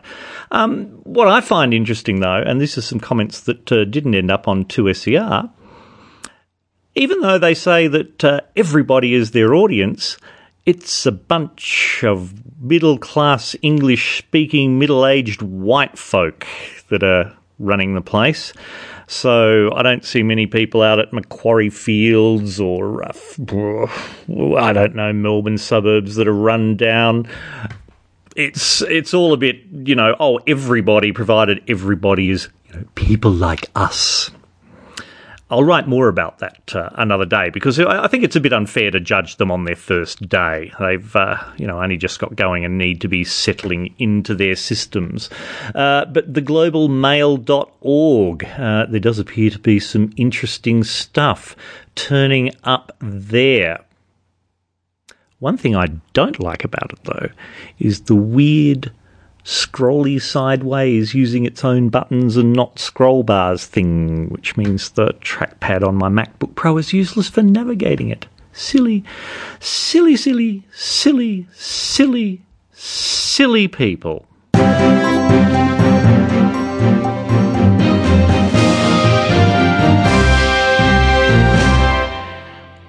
Um, 0.51 0.87
what 1.05 1.29
I 1.29 1.41
find 1.41 1.73
interesting, 1.73 2.21
though, 2.21 2.43
and 2.45 2.61
this 2.61 2.77
is 2.77 2.85
some 2.85 3.01
comments 3.01 3.41
that 3.43 3.71
uh, 3.73 3.85
didn't 3.85 4.15
end 4.15 4.31
up 4.31 4.49
on 4.49 4.65
2SER, 4.65 5.51
even 6.95 7.21
though 7.21 7.39
they 7.39 7.55
say 7.55 7.87
that 7.87 8.25
uh, 8.25 8.41
everybody 8.57 9.15
is 9.15 9.31
their 9.31 9.55
audience, 9.55 10.17
it's 10.67 11.07
a 11.07 11.13
bunch 11.13 12.05
of 12.05 12.35
middle 12.61 12.99
class 12.99 13.57
English 13.63 14.19
speaking 14.19 14.79
middle 14.79 15.07
aged 15.07 15.41
white 15.41 15.99
folk 15.99 16.47
that 16.89 17.03
are 17.03 17.35
running 17.59 17.95
the 17.95 18.01
place. 18.01 18.53
So 19.11 19.73
I 19.75 19.83
don't 19.83 20.05
see 20.05 20.23
many 20.23 20.47
people 20.47 20.83
out 20.83 21.01
at 21.01 21.13
Macquarie 21.13 21.69
Fields 21.69 22.61
or, 22.61 23.03
uh, 23.03 23.09
I 24.57 24.73
don't 24.73 24.95
know, 24.95 25.13
Melbourne 25.13 25.59
suburbs 25.59 26.15
that 26.15 26.29
are 26.29 26.33
run 26.33 26.77
down. 26.77 27.29
It's 28.37 28.83
it's 28.83 29.13
all 29.13 29.33
a 29.33 29.37
bit, 29.37 29.63
you 29.73 29.97
know, 29.97 30.15
oh, 30.21 30.39
everybody, 30.47 31.11
provided 31.11 31.61
everybody 31.67 32.31
is 32.31 32.49
you 32.69 32.77
know, 32.77 32.87
people 32.95 33.33
like 33.33 33.69
us. 33.75 34.31
I'll 35.51 35.65
write 35.65 35.89
more 35.89 36.07
about 36.07 36.39
that 36.39 36.77
uh, 36.77 36.91
another 36.95 37.27
day 37.27 37.51
because 37.51 37.81
I 37.81 38.07
think 38.07 38.23
it's 38.23 38.37
a 38.37 38.41
bit 38.41 38.53
unfair 38.53 38.93
to 38.93 39.01
judge 39.01 39.35
them 39.37 39.51
on 39.51 39.65
their 39.65 39.75
first 39.75 40.29
day. 40.29 40.71
They've, 40.79 41.17
uh, 41.17 41.43
you 41.57 41.67
know, 41.67 41.83
only 41.83 41.97
just 41.97 42.21
got 42.21 42.37
going 42.37 42.65
and 42.65 42.79
need 42.79 43.01
to 43.01 43.09
be 43.09 43.25
settling 43.25 43.93
into 43.99 44.37
their 44.37 44.55
systems. 44.55 45.29
Uh, 45.75 46.05
but 46.05 46.33
the 46.33 46.43
globalmail.org, 46.43 48.45
uh, 48.45 48.87
there 48.87 49.01
does 49.01 49.19
appear 49.19 49.51
to 49.51 49.59
be 49.59 49.81
some 49.81 50.13
interesting 50.17 50.85
stuff 50.85 51.57
turning 51.97 52.53
up 52.63 52.97
there. 53.01 53.81
One 55.41 55.57
thing 55.57 55.75
I 55.75 55.87
don't 56.13 56.39
like 56.39 56.65
about 56.65 56.93
it, 56.93 57.03
though, 57.05 57.29
is 57.79 58.03
the 58.03 58.15
weird 58.15 58.93
scrolly 59.51 60.23
sideways 60.23 61.13
using 61.13 61.45
its 61.45 61.65
own 61.65 61.89
buttons 61.89 62.37
and 62.37 62.53
not 62.53 62.79
scroll 62.79 63.25
bars 63.25 63.67
thing, 63.67 64.29
which 64.29 64.57
means 64.57 64.91
the 64.91 65.09
trackpad 65.15 65.85
on 65.85 65.97
my 65.97 66.09
MacBook 66.09 66.55
Pro 66.55 66.79
is 66.79 66.93
useless 66.93 67.29
for 67.29 67.43
navigating 67.43 68.11
it. 68.11 68.27
Silly, 68.53 69.03
silly, 69.59 70.15
silly, 70.15 70.63
silly, 70.73 71.49
silly, 71.53 72.43
silly 72.73 73.67
people. 73.67 74.25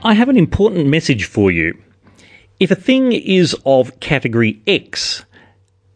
I 0.04 0.14
have 0.14 0.30
an 0.30 0.38
important 0.38 0.86
message 0.88 1.26
for 1.26 1.50
you. 1.50 1.76
If 2.60 2.70
a 2.70 2.76
thing 2.76 3.14
is 3.14 3.56
of 3.66 4.00
category 4.00 4.62
X, 4.68 5.26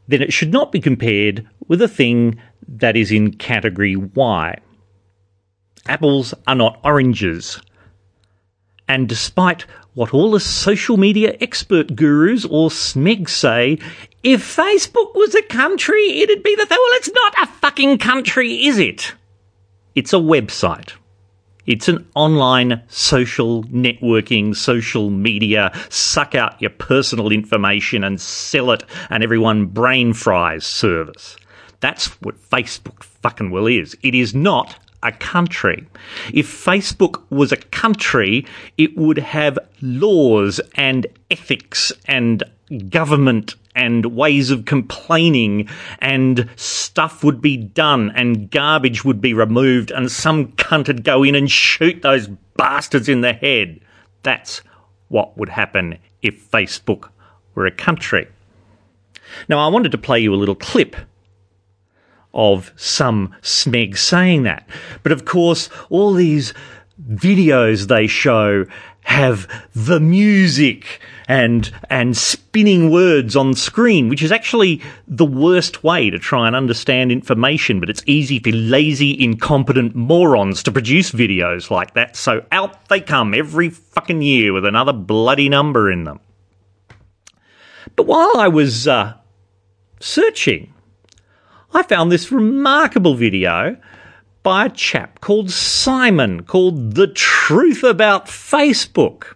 then 0.08 0.22
it 0.22 0.34
should 0.34 0.52
not 0.52 0.72
be 0.72 0.80
compared 0.80 1.48
with 1.68 1.82
a 1.82 1.88
thing 1.88 2.40
that 2.68 2.96
is 2.96 3.12
in 3.12 3.34
category 3.34 3.96
Y. 3.96 4.58
Apples 5.88 6.34
are 6.48 6.56
not 6.56 6.80
oranges. 6.84 7.62
And 8.88 9.10
despite 9.10 9.66
what 9.94 10.14
all 10.14 10.32
the 10.32 10.40
social 10.40 10.98
media 10.98 11.36
expert 11.42 11.96
gurus 11.96 12.46
or 12.46 12.70
SMEG 12.70 13.30
say, 13.30 13.80
if 14.24 14.56
Facebook 14.56 15.16
was 15.16 15.34
a 15.36 15.42
country, 15.44 16.20
it'd 16.20 16.44
be 16.44 16.56
the 16.56 16.66
thing. 16.66 16.78
Well, 16.78 16.98
it's 16.98 17.12
not 17.12 17.34
a 17.42 17.48
fucking 17.48 18.00
country, 18.00 18.66
is 18.66 18.78
it? 18.78 19.14
It's 19.96 20.14
a 20.14 20.18
website. 20.18 20.94
It's 21.66 21.88
an 21.88 22.08
online 22.16 22.82
social 22.88 23.64
networking, 23.66 24.56
social 24.56 25.10
media, 25.10 25.72
suck 25.90 26.36
out 26.36 26.62
your 26.62 26.70
personal 26.70 27.32
information 27.32 28.04
and 28.04 28.22
sell 28.22 28.72
it 28.72 28.84
and 29.10 29.24
everyone 29.24 29.66
brain 29.66 30.14
fries 30.14 30.66
service. 30.66 31.36
That's 31.80 32.08
what 32.22 32.40
Facebook 32.50 33.04
fucking 33.04 33.50
well 33.50 33.68
is. 33.68 33.98
It 34.04 34.16
is 34.16 34.36
not 34.36 34.76
a 35.04 35.12
country. 35.12 35.86
If 36.34 36.48
Facebook 36.48 37.22
was 37.30 37.52
a 37.52 37.58
country, 37.58 38.46
it 38.78 38.98
would 38.98 39.20
have 39.20 39.60
laws 39.82 40.60
and 40.76 41.06
ethics 41.30 41.92
and 42.08 42.44
government 42.90 43.56
and 43.76 44.06
ways 44.06 44.52
of 44.52 44.66
complaining 44.66 45.68
and 46.00 46.50
stuff 46.56 47.24
would 47.24 47.42
be 47.42 47.58
done 47.58 48.12
and 48.16 48.50
garbage 48.50 49.04
would 49.04 49.22
be 49.22 49.34
removed 49.34 49.92
and 49.92 50.12
some 50.12 50.48
cunt 50.54 50.88
would 50.88 51.04
go 51.04 51.24
in 51.24 51.36
and 51.36 51.52
shoot 51.52 52.02
those 52.02 52.28
bastards 52.58 53.10
in 53.10 53.22
the 53.22 53.34
head. 53.34 53.80
That's 54.24 54.62
what 55.10 55.38
would 55.38 55.50
happen 55.50 56.00
if 56.22 56.50
Facebook 56.50 57.10
were 57.54 57.66
a 57.66 57.72
country. 57.72 58.28
Now, 59.50 59.60
I 59.60 59.68
wanted 59.68 59.92
to 59.92 59.98
play 59.98 60.20
you 60.20 60.34
a 60.34 60.38
little 60.38 60.56
clip 60.56 60.96
of 62.34 62.74
some 62.76 63.34
smeg 63.42 63.98
saying 63.98 64.44
that. 64.44 64.68
But 65.04 65.12
of 65.12 65.26
course, 65.26 65.70
all 65.90 66.14
these 66.14 66.54
videos 67.10 67.88
they 67.88 68.08
show 68.08 68.66
have 69.06 69.48
the 69.74 70.00
music 70.00 71.00
and 71.28 71.72
and 71.90 72.18
spinning 72.18 72.92
words 72.92 73.36
on 73.36 73.54
screen, 73.54 74.10
which 74.10 74.22
is 74.22 74.32
actually 74.32 74.82
the 75.08 75.26
worst 75.26 75.84
way 75.84 76.10
to 76.10 76.20
try 76.20 76.48
and 76.48 76.56
understand 76.56 77.12
information. 77.12 77.80
But 77.80 77.90
it's 77.90 78.04
easy 78.06 78.40
for 78.40 78.52
lazy, 78.52 79.24
incompetent 79.24 79.96
morons 79.96 80.64
to 80.64 80.72
produce 80.72 81.12
videos 81.12 81.70
like 81.70 81.94
that. 81.94 82.16
So 82.16 82.46
out 82.52 82.90
they 82.90 83.00
come 83.00 83.34
every 83.34 83.70
fucking 83.70 84.22
year 84.22 84.54
with 84.54 84.66
another 84.66 84.94
bloody 84.94 85.50
number 85.50 85.90
in 85.92 86.04
them. 86.04 86.20
But 87.96 88.08
while 88.08 88.38
I 88.38 88.48
was 88.48 88.88
uh, 88.88 89.14
searching, 90.00 90.74
I 91.74 91.84
found 91.84 92.12
this 92.12 92.32
remarkable 92.32 93.16
video 93.16 93.78
by 94.46 94.66
a 94.68 94.70
chap 94.70 95.22
called 95.22 95.50
Simon 95.50 96.44
called 96.44 96.94
The 96.94 97.08
Truth 97.08 97.84
About 97.84 98.28
Facebook. 98.28 99.34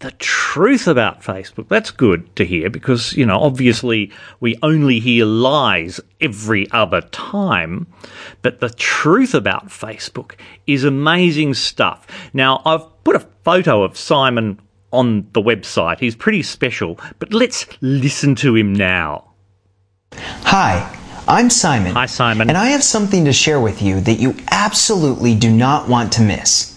The 0.00 0.10
truth 0.10 0.86
about 0.86 1.22
Facebook. 1.22 1.68
That's 1.68 1.90
good 1.90 2.36
to 2.36 2.44
hear 2.44 2.68
because, 2.68 3.14
you 3.14 3.24
know, 3.24 3.38
obviously 3.38 4.12
we 4.38 4.58
only 4.62 5.00
hear 5.00 5.24
lies 5.24 5.98
every 6.20 6.70
other 6.72 7.00
time. 7.00 7.86
But 8.42 8.60
the 8.60 8.68
truth 8.68 9.32
about 9.32 9.68
Facebook 9.68 10.34
is 10.66 10.84
amazing 10.84 11.54
stuff. 11.54 12.06
Now, 12.34 12.60
I've 12.66 12.84
put 13.04 13.16
a 13.16 13.26
photo 13.44 13.82
of 13.82 13.96
Simon 13.96 14.60
on 14.92 15.26
the 15.32 15.40
website. 15.40 16.00
He's 16.00 16.14
pretty 16.14 16.42
special, 16.42 17.00
but 17.18 17.32
let's 17.32 17.64
listen 17.80 18.34
to 18.36 18.54
him 18.54 18.74
now. 18.74 19.30
Hi. 20.12 20.97
I'm 21.28 21.50
Simon. 21.50 21.92
Hi, 21.92 22.06
Simon. 22.06 22.48
And 22.48 22.56
I 22.56 22.68
have 22.68 22.82
something 22.82 23.26
to 23.26 23.34
share 23.34 23.60
with 23.60 23.82
you 23.82 24.00
that 24.00 24.14
you 24.14 24.34
absolutely 24.50 25.34
do 25.34 25.50
not 25.50 25.86
want 25.86 26.10
to 26.14 26.22
miss. 26.22 26.74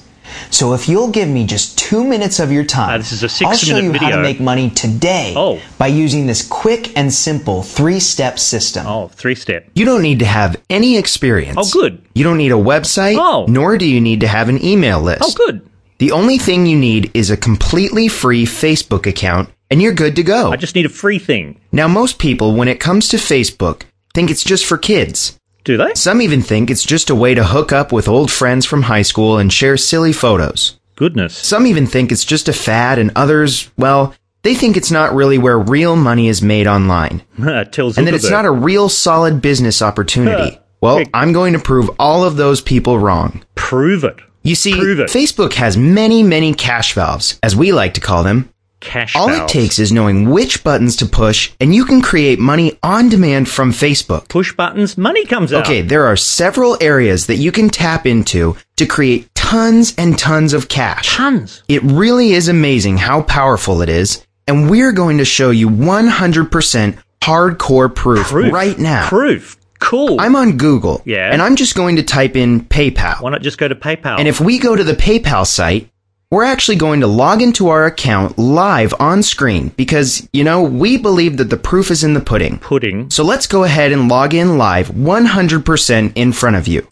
So 0.50 0.74
if 0.74 0.90
you'll 0.90 1.10
give 1.10 1.30
me 1.30 1.46
just 1.46 1.78
two 1.80 2.04
minutes 2.04 2.38
of 2.40 2.52
your 2.52 2.66
time, 2.66 2.96
uh, 2.96 2.98
this 2.98 3.14
is 3.14 3.24
a 3.24 3.46
I'll 3.46 3.54
show 3.54 3.66
six-minute 3.68 3.94
you 3.94 4.00
how 4.00 4.10
to 4.10 4.22
make 4.22 4.42
money 4.42 4.70
today 4.70 5.34
Oh. 5.38 5.62
by 5.78 5.88
using 5.88 6.26
this 6.28 6.46
quick 6.46 6.98
and 6.98 7.14
simple 7.14 7.64
three-step 7.64 8.38
system. 8.40 8.86
Oh, 8.88 9.08
three 9.08 9.36
step. 9.36 9.70
You 9.74 9.86
don't 9.86 10.02
need 10.02 10.20
to 10.20 10.26
have 10.26 10.58
any 10.70 10.98
experience. 10.98 11.58
Oh, 11.58 11.70
good. 11.72 12.02
You 12.14 12.26
don't 12.26 12.38
need 12.38 12.52
a 12.52 12.56
website, 12.56 13.16
Oh. 13.18 13.46
nor 13.48 13.78
do 13.78 13.86
you 13.86 14.02
need 14.02 14.20
to 14.20 14.28
have 14.28 14.50
an 14.50 14.62
email 14.64 15.02
list. 15.02 15.22
Oh, 15.24 15.34
good. 15.48 15.62
The 16.00 16.12
only 16.12 16.38
thing 16.38 16.66
you 16.66 16.78
need 16.78 17.10
is 17.14 17.30
a 17.30 17.38
completely 17.38 18.10
free 18.10 18.46
Facebook 18.46 19.06
account, 19.08 19.50
and 19.70 19.82
you're 19.82 19.94
good 19.94 20.18
to 20.18 20.24
go. 20.24 20.52
I 20.52 20.58
just 20.58 20.76
need 20.76 20.86
a 20.86 20.90
free 20.90 21.20
thing. 21.20 21.58
Now, 21.72 21.88
most 21.88 22.20
people, 22.20 22.54
when 22.56 22.68
it 22.68 22.82
comes 22.82 23.08
to 23.10 23.18
Facebook, 23.18 23.84
think 24.14 24.30
it's 24.32 24.44
just 24.44 24.66
for 24.66 24.78
kids. 24.78 25.38
Do 25.64 25.78
they? 25.78 25.94
Some 25.94 26.22
even 26.22 26.42
think 26.42 26.72
it's 26.72 26.84
just 26.84 27.10
a 27.10 27.16
way 27.16 27.34
to 27.34 27.44
hook 27.44 27.72
up 27.72 27.92
with 27.92 28.08
old 28.08 28.32
friends 28.32 28.66
from 28.66 28.84
high 28.84 29.04
school 29.04 29.38
and 29.38 29.54
share 29.54 29.78
silly 29.78 30.14
photos. 30.14 30.80
Goodness. 30.96 31.38
Some 31.38 31.68
even 31.68 31.86
think 31.86 32.12
it's 32.12 32.26
just 32.26 32.50
a 32.50 32.54
fad, 32.54 33.00
and 33.00 33.12
others, 33.16 33.70
well, 33.78 34.14
they 34.44 34.56
think 34.56 34.76
it's 34.76 34.92
not 34.92 35.14
really 35.14 35.38
where 35.38 35.58
real 35.60 35.96
money 35.96 36.28
is 36.28 36.42
made 36.42 36.68
online. 36.68 37.22
Tells 37.72 37.98
and 37.98 38.08
that 38.08 38.14
it's 38.14 38.30
not 38.30 38.46
a 38.46 38.52
real 38.52 38.90
solid 38.90 39.42
business 39.42 39.82
opportunity. 39.82 40.60
well, 40.82 41.04
I'm 41.14 41.32
going 41.32 41.54
to 41.54 41.60
prove 41.60 41.90
all 42.00 42.24
of 42.24 42.38
those 42.38 42.62
people 42.62 42.98
wrong. 42.98 43.44
Prove 43.56 44.04
it. 44.04 44.18
You 44.44 44.56
see, 44.56 44.74
Facebook 44.74 45.54
has 45.54 45.78
many, 45.78 46.24
many 46.24 46.56
cash 46.56 46.94
valves, 46.94 47.40
as 47.44 47.56
we 47.56 47.72
like 47.72 47.94
to 47.94 48.02
call 48.02 48.24
them. 48.24 48.52
Cash 48.82 49.16
All 49.16 49.30
valves. 49.30 49.50
it 49.52 49.60
takes 49.60 49.80
is 49.80 49.92
knowing 49.92 50.30
which 50.30 50.64
buttons 50.64 50.96
to 50.98 51.06
push, 51.06 51.52
and 51.62 51.74
you 51.74 51.86
can 51.86 52.02
create 52.02 52.40
money 52.40 52.78
on 52.84 53.08
demand 53.10 53.48
from 53.48 53.72
Facebook. 53.72 54.28
Push 54.28 54.54
buttons, 54.56 54.98
money 54.98 55.24
comes 55.26 55.54
out. 55.54 55.64
Okay, 55.64 55.82
there 55.82 56.06
are 56.06 56.18
several 56.18 56.78
areas 56.82 57.28
that 57.28 57.38
you 57.38 57.52
can 57.52 57.70
tap 57.70 58.06
into 58.06 58.58
to 58.76 58.86
create 58.86 59.34
tons 59.36 59.94
and 59.98 60.18
tons 60.18 60.52
of 60.54 60.68
cash. 60.68 61.16
Tons. 61.16 61.64
It 61.70 61.82
really 61.84 62.34
is 62.34 62.48
amazing 62.50 62.98
how 62.98 63.22
powerful 63.22 63.82
it 63.82 63.90
is, 63.90 64.26
and 64.48 64.70
we're 64.70 64.92
going 64.92 65.20
to 65.20 65.26
show 65.26 65.52
you 65.52 65.70
100% 65.70 66.98
hardcore 67.22 67.94
proof, 67.94 68.28
Proof. 68.28 68.52
right 68.54 68.78
now. 68.78 69.08
Proof. 69.08 69.58
Cool. 69.80 70.20
I'm 70.22 70.36
on 70.36 70.58
Google, 70.58 71.02
Yeah. 71.06 71.32
and 71.32 71.42
I'm 71.42 71.56
just 71.56 71.74
going 71.76 71.96
to 71.96 72.04
type 72.04 72.36
in 72.36 72.62
PayPal. 72.66 73.22
Why 73.22 73.32
not 73.32 73.42
just 73.42 73.58
go 73.58 73.68
to 73.68 73.74
PayPal? 73.76 74.20
And 74.20 74.28
if 74.28 74.40
we 74.40 74.60
go 74.60 74.76
to 74.76 74.84
the 74.84 74.94
PayPal 74.94 75.46
site, 75.46 75.90
we're 76.32 76.46
actually 76.46 76.78
going 76.78 77.02
to 77.02 77.08
log 77.08 77.42
into 77.42 77.68
our 77.68 77.86
account 77.86 78.40
live 78.40 78.94
on 79.00 79.22
screen 79.22 79.68
because, 79.76 80.28
you 80.32 80.46
know, 80.46 80.64
we 80.64 80.98
believe 80.98 81.36
that 81.38 81.50
the 81.50 81.58
proof 81.58 81.92
is 81.92 82.06
in 82.06 82.14
the 82.14 82.22
pudding. 82.22 82.58
Pudding. 82.60 83.12
So 83.12 83.26
let's 83.26 83.48
go 83.48 83.66
ahead 83.66 83.92
and 83.92 84.08
log 84.08 84.34
in 84.34 84.58
live 84.58 84.88
100% 84.88 86.14
in 86.16 86.32
front 86.32 86.56
of 86.56 86.70
you. 86.70 86.88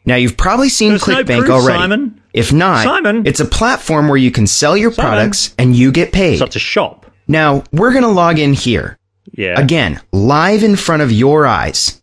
Now, 0.05 0.15
you've 0.15 0.37
probably 0.37 0.69
seen 0.69 0.89
There's 0.89 1.07
no 1.07 1.23
ClickBank 1.23 1.39
proof, 1.39 1.49
already. 1.49 1.79
Simon. 1.79 2.21
If 2.33 2.53
not, 2.53 2.83
Simon. 2.83 3.25
it's 3.25 3.39
a 3.39 3.45
platform 3.45 4.09
where 4.09 4.17
you 4.17 4.29
can 4.29 4.45
sell 4.45 4.77
your 4.77 4.91
Simon. 4.91 5.09
products 5.09 5.55
and 5.57 5.75
you 5.75 5.91
get 5.91 6.11
paid. 6.11 6.37
So 6.37 6.45
it's 6.45 6.55
a 6.55 6.59
shop. 6.59 7.07
Now, 7.27 7.63
we're 7.71 7.91
going 7.93 8.03
to 8.03 8.09
log 8.09 8.37
in 8.37 8.53
here. 8.53 8.95
Yeah. 9.31 9.59
Again, 9.59 9.99
live 10.11 10.63
in 10.63 10.75
front 10.75 11.01
of 11.01 11.11
your 11.11 11.47
eyes. 11.47 11.99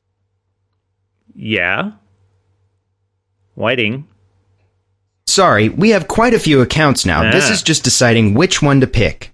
Yeah. 1.37 1.93
Waiting. 3.55 4.09
Sorry, 5.29 5.69
we 5.69 5.91
have 5.91 6.09
quite 6.09 6.33
a 6.33 6.38
few 6.38 6.61
accounts 6.62 7.05
now. 7.05 7.31
This 7.31 7.49
Ah. 7.51 7.53
is 7.53 7.62
just 7.62 7.85
deciding 7.85 8.33
which 8.35 8.62
one 8.62 8.81
to 8.81 8.87
pick. 8.87 9.33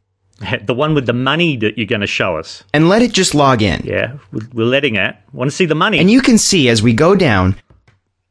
The 0.67 0.75
one 0.75 0.95
with 0.95 1.07
the 1.07 1.13
money 1.13 1.57
that 1.59 1.79
you're 1.79 1.87
going 1.87 2.01
to 2.01 2.07
show 2.09 2.37
us. 2.37 2.65
And 2.75 2.89
let 2.89 3.01
it 3.01 3.13
just 3.13 3.35
log 3.35 3.63
in. 3.63 3.83
Yeah, 3.85 4.15
we're 4.33 4.47
we're 4.53 4.67
letting 4.67 4.97
it. 4.97 5.15
Want 5.33 5.49
to 5.51 5.57
see 5.57 5.67
the 5.67 5.77
money? 5.77 5.99
And 6.01 6.11
you 6.11 6.21
can 6.21 6.37
see 6.37 6.69
as 6.69 6.83
we 6.83 6.93
go 6.93 7.15
down 7.15 7.55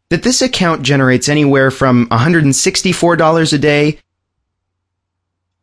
that 0.09 0.23
this 0.23 0.41
account 0.41 0.83
generates 0.83 1.29
anywhere 1.29 1.71
from 1.71 2.07
$164 2.09 3.53
a 3.53 3.57
day 3.57 3.97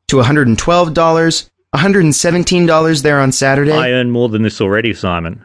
to 0.08 0.16
$112, 0.16 1.50
$117 1.76 3.02
there 3.02 3.20
on 3.20 3.30
Saturday. 3.30 3.72
I 3.72 3.90
earn 3.92 4.10
more 4.10 4.28
than 4.30 4.42
this 4.42 4.60
already, 4.60 4.94
Simon. 4.94 5.42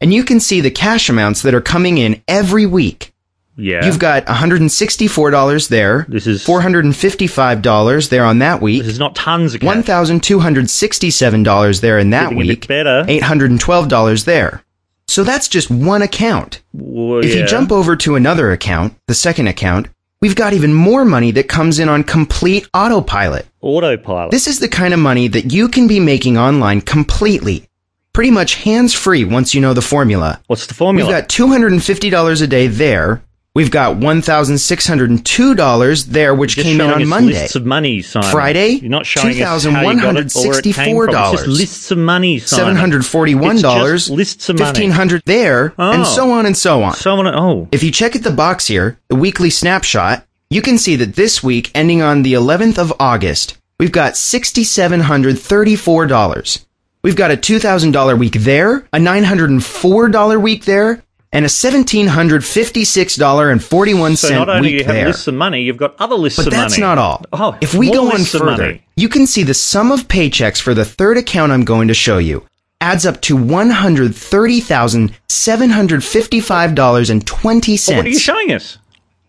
and 0.00 0.12
you 0.12 0.22
can 0.22 0.38
see 0.38 0.60
the 0.60 0.70
cash 0.70 1.08
amounts 1.08 1.40
that 1.42 1.54
are 1.54 1.62
coming 1.62 1.96
in 1.96 2.22
every 2.28 2.66
week. 2.66 3.13
Yeah. 3.56 3.84
You've 3.86 3.98
got 4.00 4.26
$164 4.26 5.68
there. 5.68 6.06
This 6.08 6.26
is 6.26 6.44
$455 6.44 8.08
there 8.08 8.24
on 8.24 8.38
that 8.40 8.60
week. 8.60 8.82
This 8.82 8.92
is 8.94 8.98
not 8.98 9.14
tons 9.14 9.54
of 9.54 9.60
cash. 9.60 9.76
$1,267 9.86 11.80
there 11.80 11.98
in 11.98 12.10
that 12.10 12.30
Getting 12.30 12.38
week. 12.38 12.66
better. 12.66 13.04
$812 13.08 14.24
there. 14.24 14.62
So 15.06 15.22
that's 15.22 15.48
just 15.48 15.70
one 15.70 16.02
account. 16.02 16.62
Well, 16.72 17.20
If 17.20 17.34
yeah. 17.34 17.42
you 17.42 17.46
jump 17.46 17.70
over 17.70 17.94
to 17.96 18.16
another 18.16 18.50
account, 18.52 18.94
the 19.06 19.14
second 19.14 19.46
account, 19.48 19.88
we've 20.20 20.34
got 20.36 20.52
even 20.54 20.72
more 20.72 21.04
money 21.04 21.30
that 21.32 21.48
comes 21.48 21.78
in 21.78 21.88
on 21.88 22.02
complete 22.04 22.66
autopilot. 22.74 23.46
autopilot. 23.60 24.30
This 24.30 24.46
is 24.48 24.58
the 24.60 24.68
kind 24.68 24.94
of 24.94 25.00
money 25.00 25.28
that 25.28 25.52
you 25.52 25.68
can 25.68 25.86
be 25.86 26.00
making 26.00 26.38
online 26.38 26.80
completely. 26.80 27.68
Pretty 28.14 28.30
much 28.30 28.54
hands 28.56 28.94
free 28.94 29.24
once 29.24 29.54
you 29.54 29.60
know 29.60 29.74
the 29.74 29.82
formula. 29.82 30.40
What's 30.46 30.66
the 30.66 30.74
formula? 30.74 31.08
We've 31.08 31.16
got 31.20 31.28
$250 31.28 32.42
a 32.42 32.46
day 32.46 32.66
there. 32.68 33.22
We've 33.54 33.70
got 33.70 33.98
$1,602 33.98 36.06
there, 36.06 36.34
which 36.34 36.56
came 36.56 36.80
in 36.80 36.90
on 36.90 37.06
Monday. 37.06 37.34
Lists 37.34 37.54
of 37.54 37.64
money, 37.64 38.02
Simon. 38.02 38.28
Friday, 38.32 38.70
You're 38.70 38.90
not 38.90 39.06
showing 39.06 39.40
us 39.40 39.64
how 39.64 39.88
you 39.88 40.00
got 40.00 40.16
it 40.16 40.34
or 40.34 40.48
where 40.48 40.58
it 40.58 40.64
came 40.64 40.72
from. 40.74 40.82
It's 41.14 41.24
just 41.44 41.44
$2,164. 41.44 41.46
lists 41.46 41.90
of 41.92 41.98
money. 41.98 42.40
Seven 42.40 42.74
hundred 42.74 43.06
forty-one 43.06 43.60
dollars, 43.60 44.10
lists 44.10 44.48
of 44.48 44.58
money. 44.58 44.72
fifteen 44.72 44.90
hundred 44.90 45.22
there, 45.26 45.66
and 45.78 46.02
Oh. 46.02 46.04
so 46.04 46.32
on 46.32 46.46
and 46.46 46.56
so 46.56 46.82
on. 46.82 46.94
Someone, 46.96 47.28
oh, 47.28 47.68
If 47.70 47.84
you 47.84 47.92
check 47.92 48.16
at 48.16 48.24
the 48.24 48.32
box 48.32 48.66
here, 48.66 48.98
the 49.08 49.14
weekly 49.14 49.50
snapshot, 49.50 50.26
you 50.50 50.60
can 50.60 50.76
see 50.76 50.96
that 50.96 51.14
this 51.14 51.40
week, 51.44 51.70
ending 51.76 52.02
on 52.02 52.24
the 52.24 52.32
11th 52.34 52.76
of 52.78 52.92
August, 52.98 53.56
we've 53.78 53.92
got 53.92 54.14
$6,734. 54.14 56.64
We've 57.02 57.14
got 57.16 57.30
a 57.30 57.36
$2,000 57.36 58.18
week 58.18 58.32
there, 58.32 58.78
a 58.92 58.98
$904 58.98 60.40
week 60.40 60.64
there, 60.64 61.03
and 61.34 61.44
a 61.44 61.48
$1,756.41 61.48 64.16
so 64.16 64.28
not 64.30 64.48
only 64.48 64.72
you 64.72 64.84
have 64.84 64.94
there. 64.94 65.06
lists 65.08 65.26
of 65.26 65.34
money, 65.34 65.60
you've 65.62 65.76
got 65.76 65.94
other 66.00 66.14
lists 66.14 66.38
But 66.38 66.46
of 66.46 66.52
money. 66.52 66.62
But 66.62 66.68
that's 66.68 66.78
not 66.78 66.98
all. 66.98 67.24
Oh, 67.32 67.58
if 67.60 67.74
we 67.74 67.90
go 67.90 68.12
on 68.12 68.24
further, 68.24 68.78
you 68.96 69.08
can 69.08 69.26
see 69.26 69.42
the 69.42 69.54
sum 69.54 69.90
of 69.92 70.08
paychecks 70.08 70.60
for 70.60 70.74
the 70.74 70.84
third 70.84 71.16
account 71.18 71.52
I'm 71.52 71.64
going 71.64 71.88
to 71.88 71.94
show 71.94 72.18
you 72.18 72.46
adds 72.80 73.06
up 73.06 73.20
to 73.22 73.36
one 73.36 73.70
hundred 73.70 74.14
thirty 74.14 74.60
thousand 74.60 75.16
seven 75.28 75.70
hundred 75.70 76.04
fifty-five 76.04 76.74
dollars 76.74 77.10
and 77.10 77.26
twenty 77.26 77.78
Well, 77.88 77.96
what 77.98 78.06
are 78.06 78.10
you 78.10 78.18
showing 78.18 78.52
us? 78.52 78.78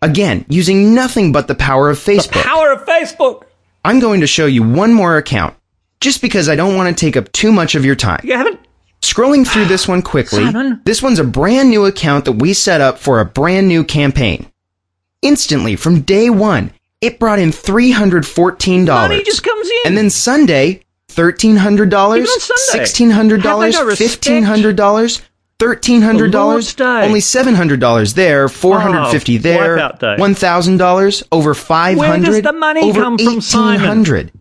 Again, 0.02 0.44
using 0.48 0.94
nothing 0.94 1.32
but 1.32 1.48
the 1.48 1.54
power 1.54 1.90
of 1.90 1.98
Facebook. 1.98 2.32
The 2.34 2.42
Power 2.42 2.72
of 2.72 2.84
Facebook. 2.84 3.44
I'm 3.84 3.98
going 3.98 4.20
to 4.20 4.26
show 4.26 4.46
you 4.46 4.62
one 4.62 4.92
more 4.92 5.16
account, 5.16 5.54
just 6.00 6.20
because 6.20 6.48
I 6.48 6.56
don't 6.56 6.76
want 6.76 6.96
to 6.96 7.06
take 7.06 7.16
up 7.16 7.32
too 7.32 7.50
much 7.50 7.74
of 7.74 7.84
your 7.84 7.94
time. 7.94 8.20
You 8.22 8.36
haven't. 8.36 8.55
Scrolling 9.06 9.46
through 9.46 9.66
this 9.66 9.86
one 9.86 10.02
quickly, 10.02 10.44
Simon. 10.44 10.80
this 10.84 11.00
one's 11.02 11.18
a 11.18 11.24
brand 11.24 11.70
new 11.70 11.84
account 11.86 12.24
that 12.24 12.32
we 12.32 12.52
set 12.52 12.80
up 12.80 12.98
for 12.98 13.20
a 13.20 13.24
brand 13.24 13.68
new 13.68 13.84
campaign. 13.84 14.50
Instantly, 15.22 15.76
from 15.76 16.00
day 16.00 16.28
one, 16.28 16.72
it 17.00 17.18
brought 17.18 17.38
in 17.38 17.50
$314. 17.50 18.86
Money 18.86 19.22
just 19.22 19.42
comes 19.42 19.68
in. 19.68 19.76
And 19.86 19.96
then 19.96 20.10
Sunday, 20.10 20.82
$1,300, 21.10 22.16
Even 22.16 22.28
on 22.28 22.40
Sunday. 22.40 22.84
$1,600, 22.84 23.42
Have 23.42 23.60
they 23.60 23.72
got 23.72 23.86
respect? 23.86 24.24
$1,500, 24.24 25.22
$1,300, 25.58 26.30
The 26.32 26.38
Lord's 26.44 26.74
Day. 26.74 27.02
only 27.04 27.20
$700 27.20 28.14
there, 28.14 28.48
450 28.48 29.36
Oh, 29.36 29.40
there, 29.40 29.76
$1,000, 30.00 31.22
over 31.32 31.54
500 31.54 32.44
the 32.44 32.52
money 32.52 32.80
over 32.82 33.00
come 33.00 33.16
1,800 33.16 34.32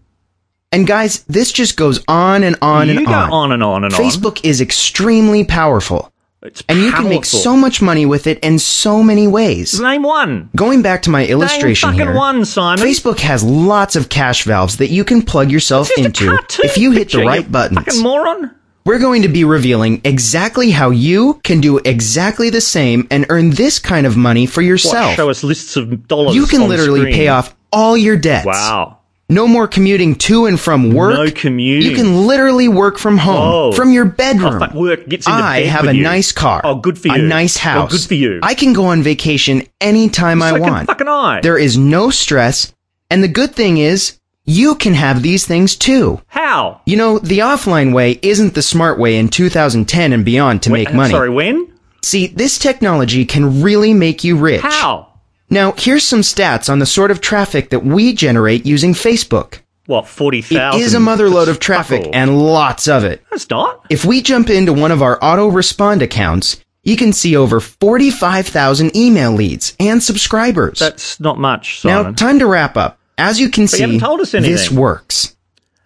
And 0.75 0.85
guys, 0.85 1.23
this 1.23 1.51
just 1.51 1.77
goes 1.77 2.03
on 2.07 2.43
and 2.43 2.57
on 2.61 2.89
You 2.89 2.97
and 2.99 3.07
on. 3.07 3.31
on 3.31 3.51
and 3.53 3.63
on 3.63 3.83
and 3.85 3.93
on. 3.93 3.99
Facebook 3.99 4.41
is 4.43 4.59
extremely 4.61 5.43
powerful. 5.45 6.11
It's 6.41 6.61
And 6.69 6.79
you 6.79 6.91
can 6.91 7.09
make 7.09 7.25
so 7.25 7.55
much 7.57 7.81
money 7.81 8.05
with 8.05 8.27
it 8.27 8.37
in 8.39 8.59
so 8.59 9.01
many 9.01 9.25
ways. 9.27 9.79
Name 9.79 10.03
one. 10.03 10.49
Going 10.55 10.83
back 10.83 11.01
to 11.03 11.09
my 11.09 11.25
illustration 11.25 11.89
Name 11.89 11.97
fucking 11.99 12.11
here, 12.13 12.15
one, 12.17 12.45
Simon. 12.45 12.85
Facebook 12.85 13.19
has 13.21 13.43
lots 13.43 13.95
of 13.95 14.09
cash 14.09 14.43
valves 14.43 14.77
that 14.77 14.89
you 14.89 15.03
can 15.03 15.23
plug 15.23 15.49
yourself 15.49 15.89
It's 15.97 16.19
just 16.19 16.21
a 16.21 16.33
into 16.35 16.63
if 16.63 16.77
you 16.77 16.91
hit 16.91 17.03
picture, 17.07 17.19
the 17.21 17.25
right 17.25 17.51
buttons. 17.51 17.79
Fucking 17.85 18.03
moron. 18.03 18.51
we're 18.85 18.99
going 18.99 19.23
to 19.23 19.27
be 19.27 19.43
revealing 19.43 20.01
exactly 20.03 20.69
how 20.69 20.91
you 20.91 21.39
can 21.43 21.61
do 21.61 21.79
exactly 21.79 22.51
the 22.51 22.61
same 22.61 23.07
and 23.09 23.25
earn 23.29 23.49
this 23.51 23.79
kind 23.79 24.05
of 24.05 24.15
money 24.15 24.45
for 24.45 24.61
What, 24.61 24.67
yourself. 24.67 25.15
show 25.15 25.31
us 25.31 25.43
lists 25.43 25.75
of 25.77 26.07
dollars. 26.07 26.35
You 26.35 26.45
can 26.45 26.61
on 26.63 26.69
literally 26.69 26.99
screen. 26.99 27.15
pay 27.15 27.27
off 27.29 27.55
all 27.73 27.97
your 27.97 28.17
debts. 28.17 28.45
Wow. 28.45 28.99
No 29.27 29.47
more 29.47 29.67
commuting 29.67 30.15
to 30.15 30.45
and 30.45 30.59
from 30.59 30.93
work. 30.93 31.15
No 31.15 31.31
commuting. 31.31 31.89
You 31.89 31.95
can 31.95 32.27
literally 32.27 32.67
work 32.67 32.99
from 32.99 33.17
home, 33.17 33.35
Oh. 33.37 33.71
from 33.71 33.91
your 33.91 34.05
bedroom. 34.05 34.61
Oh, 34.61 34.79
work 34.79 35.07
gets 35.09 35.25
into 35.25 35.37
I 35.39 35.61
bed 35.63 35.69
have 35.69 35.87
a 35.87 35.95
you. 35.95 36.03
nice 36.03 36.31
car. 36.31 36.61
Oh, 36.63 36.75
good 36.75 36.99
for 36.99 37.07
you. 37.07 37.15
A 37.15 37.17
nice 37.17 37.57
oh, 37.57 37.61
house. 37.61 37.91
good 37.91 38.01
for 38.07 38.13
you. 38.13 38.39
I 38.43 38.53
can 38.53 38.73
go 38.73 38.85
on 38.85 39.01
vacation 39.01 39.63
anytime 39.81 40.43
I 40.43 40.59
want. 40.59 40.85
fucking 40.87 41.07
I. 41.07 41.39
There 41.41 41.57
is 41.57 41.75
no 41.75 42.11
stress, 42.11 42.71
and 43.09 43.23
the 43.23 43.27
good 43.27 43.55
thing 43.55 43.77
is, 43.77 44.19
you 44.45 44.75
can 44.75 44.93
have 44.93 45.23
these 45.23 45.43
things 45.47 45.75
too. 45.75 46.21
How? 46.27 46.81
You 46.85 46.95
know, 46.97 47.17
the 47.17 47.39
offline 47.39 47.93
way 47.95 48.19
isn't 48.21 48.53
the 48.53 48.61
smart 48.61 48.99
way 48.99 49.17
in 49.17 49.29
2010 49.29 50.13
and 50.13 50.23
beyond 50.23 50.61
to 50.63 50.69
make 50.69 50.93
money. 50.93 51.11
Sorry, 51.11 51.31
when? 51.31 51.67
See, 52.03 52.27
this 52.27 52.59
technology 52.59 53.25
can 53.25 53.63
really 53.63 53.95
make 53.95 54.23
you 54.23 54.37
rich. 54.37 54.61
How? 54.61 55.07
Now, 55.49 55.73
here's 55.77 56.03
some 56.03 56.21
stats 56.21 56.69
on 56.69 56.79
the 56.79 56.85
sort 56.85 57.11
of 57.11 57.21
traffic 57.21 57.69
that 57.69 57.85
we 57.85 58.13
generate 58.13 58.65
using 58.65 58.93
Facebook. 58.93 59.59
What, 59.85 60.07
40,000? 60.07 60.79
It 60.79 60.83
is 60.83 60.95
a 60.95 60.97
motherload 60.97 61.47
of 61.47 61.59
traffic 61.59 62.07
and 62.11 62.39
lots 62.39 62.87
of 62.87 63.03
it. 63.03 63.23
That's 63.29 63.49
not. 63.49 63.85
If 63.89 64.03
we 64.03 64.21
jump 64.21 64.49
into 64.49 64.73
one 64.73 64.91
of 64.91 65.03
our 65.03 65.19
auto 65.21 65.47
respond 65.47 66.01
accounts, 66.01 66.57
you 66.83 66.95
can 66.95 67.13
see 67.13 67.35
over 67.35 67.59
45,000 67.59 68.95
email 68.95 69.31
leads 69.31 69.75
and 69.79 70.01
subscribers. 70.01 70.79
That's 70.79 71.19
not 71.19 71.37
much, 71.37 71.85
now, 71.85 72.11
time 72.11 72.39
to 72.39 72.47
wrap 72.47 72.77
up. 72.77 72.99
As 73.17 73.39
you 73.39 73.49
can 73.49 73.63
But 73.63 73.69
see, 73.69 73.99
us 73.99 74.31
this 74.31 74.71
works. 74.71 75.34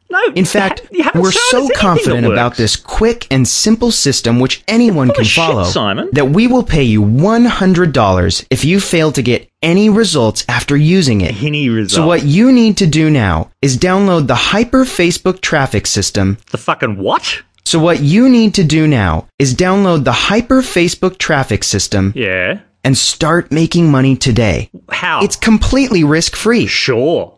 No. 0.10 0.20
In 0.36 0.46
fact, 0.46 0.82
we're 1.16 1.32
so 1.32 1.70
confident 1.76 2.26
about 2.26 2.56
this 2.56 2.76
quick 2.76 3.28
and 3.32 3.48
simple 3.48 3.92
system 3.92 4.40
which 4.40 4.64
anyone 4.68 5.12
can 5.12 5.24
shit, 5.24 5.44
follow 5.46 5.64
Simon. 5.66 6.10
that 6.14 6.30
we 6.32 6.48
will 6.48 6.64
pay 6.64 6.84
you 6.84 7.02
$100 7.04 8.46
if 8.50 8.66
you 8.66 8.80
fail 8.80 9.12
to 9.12 9.22
get 9.22 9.50
any 9.62 9.90
results 9.90 10.46
after 10.48 10.76
using 10.76 11.22
it. 11.22 11.42
Any 11.44 11.70
result. 11.70 11.92
So 11.92 12.08
what 12.08 12.24
you 12.24 12.52
need 12.52 12.78
to 12.78 12.88
do 12.88 13.10
now 13.10 13.52
is 13.62 13.78
download 13.78 14.28
the 14.28 14.36
Hyper 14.36 14.84
Facebook 14.86 15.42
Traffic 15.42 15.86
System. 15.88 16.38
The 16.52 16.58
fucking 16.58 16.98
what? 16.98 17.42
So 17.66 17.78
what 17.80 18.00
you 18.02 18.30
need 18.30 18.56
to 18.56 18.64
do 18.64 18.88
now 18.88 19.28
is 19.38 19.54
download 19.54 20.04
the 20.04 20.12
Hyper 20.12 20.62
Facebook 20.62 21.18
Traffic 21.20 21.64
System 21.64 22.14
Yeah. 22.16 22.60
and 22.84 22.98
start 22.98 23.52
making 23.52 23.92
money 23.92 24.16
today. 24.16 24.70
How? 24.90 25.22
It's 25.24 25.36
completely 25.36 26.04
risk-free. 26.04 26.66
Sure. 26.68 27.36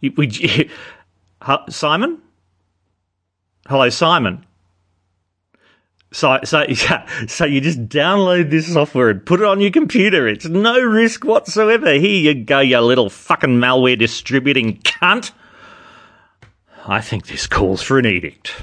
You- 0.00 0.12
Would 0.16 0.38
you, 0.38 0.48
Huh, 0.48 0.64
Simon? 1.68 2.22
Hello, 3.68 3.88
Simon. 3.88 4.44
So, 6.12 6.38
so, 6.44 6.64
yeah, 6.68 7.06
so 7.26 7.44
you 7.44 7.60
just 7.60 7.88
download 7.88 8.50
this 8.50 8.72
software 8.72 9.10
and 9.10 9.24
put 9.24 9.40
it 9.40 9.46
on 9.46 9.60
your 9.60 9.70
computer. 9.70 10.26
It's 10.26 10.46
no 10.46 10.80
risk 10.80 11.24
whatsoever. 11.24 11.92
Here 11.92 12.34
you 12.34 12.44
go, 12.44 12.60
you 12.60 12.80
little 12.80 13.10
fucking 13.10 13.58
malware 13.58 13.98
distributing 13.98 14.78
cunt. 14.78 15.32
I 16.86 17.00
think 17.00 17.26
this 17.26 17.46
calls 17.46 17.82
for 17.82 17.98
an 17.98 18.06
edict. 18.06 18.54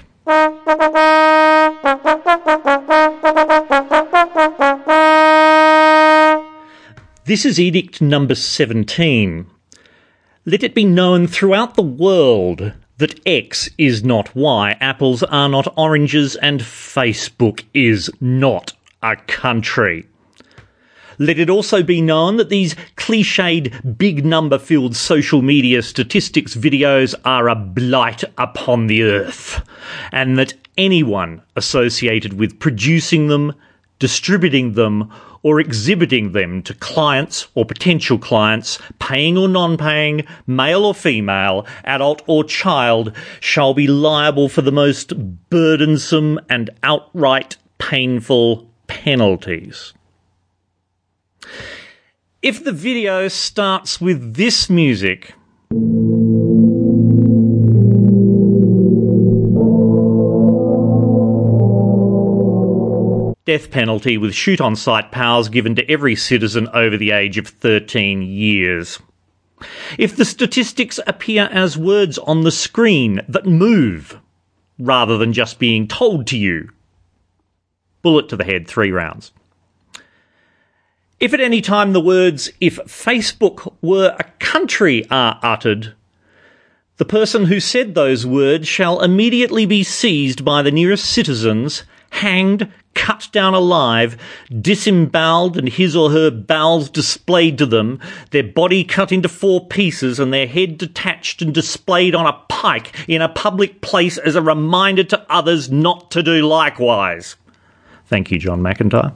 This 7.26 7.46
is 7.46 7.60
edict 7.60 8.02
number 8.02 8.36
17. 8.36 9.46
Let 10.46 10.62
it 10.62 10.76
be 10.76 10.84
known 10.84 11.28
throughout 11.28 11.76
the 11.76 11.82
world 11.82 12.74
that 12.98 13.18
X 13.26 13.70
is 13.78 14.04
not 14.04 14.36
Y, 14.36 14.76
apples 14.82 15.24
are 15.24 15.48
not 15.48 15.72
oranges, 15.78 16.36
and 16.36 16.60
Facebook 16.60 17.64
is 17.74 18.12
not 18.20 18.74
a 19.02 19.16
country. 19.16 20.06
Let 21.18 21.40
it 21.40 21.50
also 21.50 21.82
be 21.82 22.02
known 22.02 22.36
that 22.36 22.50
these 22.50 22.76
cliched, 22.98 23.98
big 23.98 24.26
number 24.26 24.60
filled 24.60 24.98
social 24.98 25.42
media 25.42 25.82
statistics 25.82 26.56
videos 26.56 27.16
are 27.24 27.48
a 27.48 27.56
blight 27.56 28.26
upon 28.38 28.88
the 28.88 29.04
earth, 29.04 29.66
and 30.12 30.38
that 30.38 30.56
anyone 30.78 31.42
associated 31.56 32.34
with 32.34 32.60
producing 32.60 33.28
them, 33.28 33.54
distributing 33.98 34.74
them, 34.74 35.10
or 35.44 35.60
exhibiting 35.60 36.32
them 36.32 36.64
to 36.64 36.74
clients 36.74 37.48
or 37.54 37.66
potential 37.66 38.18
clients, 38.18 38.80
paying 39.00 39.38
or 39.38 39.48
non 39.48 39.78
paying, 39.78 40.26
male 40.48 40.86
or 40.86 40.96
female, 40.96 41.68
adult 41.84 42.22
or 42.26 42.44
child, 42.44 43.16
shall 43.40 43.74
be 43.74 43.86
liable 43.86 44.50
for 44.50 44.62
the 44.62 44.72
most 44.72 45.14
burdensome 45.50 46.40
and 46.50 46.70
outright 46.82 47.58
painful 47.78 48.68
penalties. 48.88 49.94
If 52.42 52.64
the 52.64 52.72
video 52.72 53.28
starts 53.28 54.02
with 54.02 54.36
this 54.36 54.70
music, 54.70 55.34
death 63.46 63.72
penalty 63.72 64.18
with 64.18 64.34
shoot 64.34 64.62
on 64.62 64.76
sight 64.76 65.12
powers 65.12 65.50
given 65.50 65.76
to 65.76 65.92
every 65.92 66.16
citizen 66.16 66.68
over 66.74 66.98
the 66.98 67.12
age 67.12 67.38
of 67.38 67.48
13 67.48 68.22
years. 68.22 69.00
If 69.98 70.16
the 70.16 70.26
statistics 70.26 71.00
appear 71.08 71.50
as 71.52 71.78
words 71.78 72.18
on 72.18 72.44
the 72.44 72.52
screen 72.52 73.22
that 73.28 73.46
move, 73.46 74.20
rather 74.80 75.18
than 75.18 75.34
just 75.34 75.60
being 75.60 75.88
told 75.88 76.28
to 76.28 76.38
you, 76.38 76.70
bullet 78.02 78.30
to 78.30 78.36
the 78.36 78.44
head, 78.44 78.68
three 78.68 78.92
rounds. 78.92 79.32
If 81.20 81.34
at 81.34 81.40
any 81.40 81.62
time 81.62 81.94
the 81.94 82.02
words, 82.02 82.52
if 82.60 82.78
Facebook 82.80 83.74
were 83.82 84.16
a 84.20 84.26
country, 84.40 85.10
are 85.10 85.40
uttered, 85.42 85.94
the 86.98 87.06
person 87.06 87.46
who 87.46 87.60
said 87.60 87.96
those 87.96 88.26
words 88.26 88.68
shall 88.68 89.02
immediately 89.02 89.66
be 89.66 89.84
seized 89.84 90.44
by 90.44 90.62
the 90.62 90.72
nearest 90.72 91.06
citizens, 91.06 91.84
hanged, 92.12 92.72
cut 92.96 93.28
down 93.32 93.54
alive, 93.54 94.18
disemboweled, 94.62 95.58
and 95.58 95.70
his 95.70 95.96
or 95.96 96.12
her 96.12 96.32
bowels 96.32 96.90
displayed 96.90 97.58
to 97.58 97.66
them, 97.66 98.00
their 98.32 98.44
body 98.44 98.84
cut 98.84 99.12
into 99.12 99.30
four 99.30 99.68
pieces, 99.68 100.20
and 100.20 100.34
their 100.34 100.48
head 100.48 100.78
detached 100.78 101.42
and 101.42 101.54
displayed 101.54 102.16
on 102.16 102.26
a 102.26 102.40
pike 102.50 102.94
in 103.08 103.22
a 103.22 103.30
public 103.30 103.82
place 103.82 104.18
as 104.18 104.36
a 104.36 104.42
reminder 104.42 105.04
to 105.04 105.26
others 105.30 105.72
not 105.72 106.12
to 106.12 106.24
do 106.24 106.48
likewise. 106.48 107.36
Thank 108.06 108.32
you, 108.32 108.40
John 108.40 108.62
McIntyre. 108.62 109.14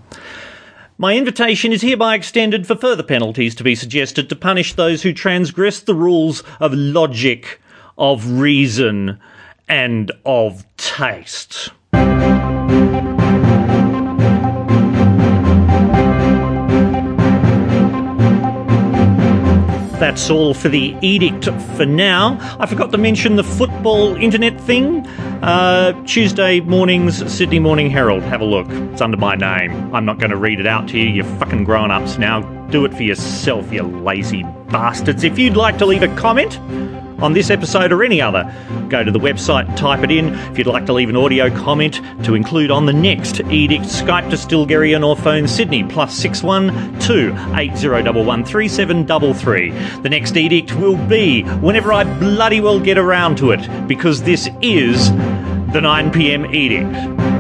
My 1.00 1.16
invitation 1.16 1.72
is 1.72 1.84
hereby 1.84 2.16
extended 2.16 2.66
for 2.66 2.76
further 2.76 3.04
penalties 3.04 3.54
to 3.56 3.64
be 3.64 3.76
suggested 3.76 4.30
to 4.30 4.36
punish 4.36 4.74
those 4.74 5.04
who 5.04 5.14
transgress 5.14 5.80
the 5.80 5.94
rules 5.94 6.42
of 6.60 6.74
logic, 6.74 7.62
of 8.00 8.40
reason, 8.40 9.20
and 9.70 10.12
of 10.26 10.66
taste. 10.78 11.70
That's 20.00 20.30
all 20.30 20.54
for 20.54 20.70
the 20.70 20.96
edict 21.02 21.46
for 21.76 21.86
now. 21.86 22.38
I 22.60 22.68
forgot 22.68 22.92
to 22.92 23.00
mention 23.00 23.36
the 23.36 23.44
football 23.44 24.16
internet 24.16 24.62
thing. 24.62 25.08
Uh, 25.42 25.94
Tuesday 26.06 26.60
mornings, 26.60 27.32
Sydney 27.32 27.58
Morning 27.58 27.90
Herald. 27.90 28.22
Have 28.24 28.42
a 28.42 28.46
look. 28.46 28.68
It's 28.70 29.02
under 29.02 29.18
my 29.18 29.34
name. 29.34 29.96
I'm 29.96 30.06
not 30.06 30.20
going 30.20 30.30
to 30.30 30.38
read 30.38 30.60
it 30.60 30.68
out 30.68 30.88
to 30.90 31.00
you. 31.00 31.10
You're 31.10 31.26
fucking 31.40 31.64
grown 31.64 31.90
ups 31.90 32.20
now. 32.20 32.42
Do 32.70 32.86
it 32.86 32.94
for 32.94 33.02
yourself, 33.02 33.74
you 33.74 33.82
lazy 33.82 34.44
bastards. 34.70 35.24
If 35.24 35.40
you'd 35.40 35.58
like 35.58 35.80
to 35.80 35.86
leave 35.88 36.04
a 36.04 36.16
comment 36.16 36.60
on 37.20 37.34
this 37.34 37.50
episode 37.50 37.92
or 37.92 38.04
any 38.04 38.22
other, 38.22 38.54
go 38.90 39.04
to 39.04 39.12
the 39.12 39.20
website 39.20 39.76
type 39.76 40.04
it 40.04 40.12
in. 40.12 40.34
If 40.52 40.58
you'd 40.58 40.68
like 40.68 40.86
to 40.86 40.94
leave 40.94 41.10
an 41.10 41.16
audio 41.16 41.50
comment 41.50 42.02
to 42.24 42.36
include 42.36 42.72
on 42.72 42.86
the 42.86 42.94
next 42.94 43.42
edict, 43.42 43.86
Skype 43.86 44.30
to 44.30 44.36
Stilgherrian 44.36 45.06
or 45.06 45.16
phone 45.16 45.48
Sydney 45.48 45.84
plus 45.84 46.16
six 46.16 46.44
one 46.44 47.00
two 47.00 47.36
eight 47.56 47.76
zero 47.76 48.02
double 48.02 48.24
one 48.24 48.46
three 48.46 48.68
seven 48.68 49.06
double 49.06 49.34
three. 49.34 49.72
The 50.02 50.10
next 50.10 50.36
edict 50.38 50.76
will 50.76 50.98
be 51.08 51.44
whenever 51.44 51.94
I 51.94 52.04
bloody 52.04 52.62
well 52.62 52.80
get 52.80 52.98
around 52.98 53.38
to 53.38 53.52
it, 53.52 53.88
because 53.88 54.24
this 54.24 54.50
is 54.62 55.10
the 55.74 55.82
9 55.82 56.12
p.m. 56.12 56.46
edict. 56.56 57.37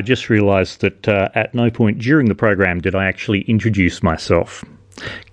I 0.00 0.02
just 0.02 0.30
realised 0.30 0.80
that 0.80 1.06
uh, 1.06 1.28
at 1.34 1.54
no 1.54 1.70
point 1.70 1.98
during 1.98 2.28
the 2.28 2.34
program 2.34 2.80
did 2.80 2.94
I 2.94 3.04
actually 3.04 3.42
introduce 3.42 4.02
myself. 4.02 4.64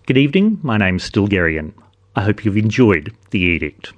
Good 0.07 0.17
evening, 0.17 0.59
my 0.61 0.75
name's 0.75 1.09
Stilgherrian. 1.09 1.71
I 2.17 2.23
hope 2.23 2.43
you've 2.43 2.57
enjoyed 2.57 3.15
The 3.31 3.39
Edict. 3.39 3.93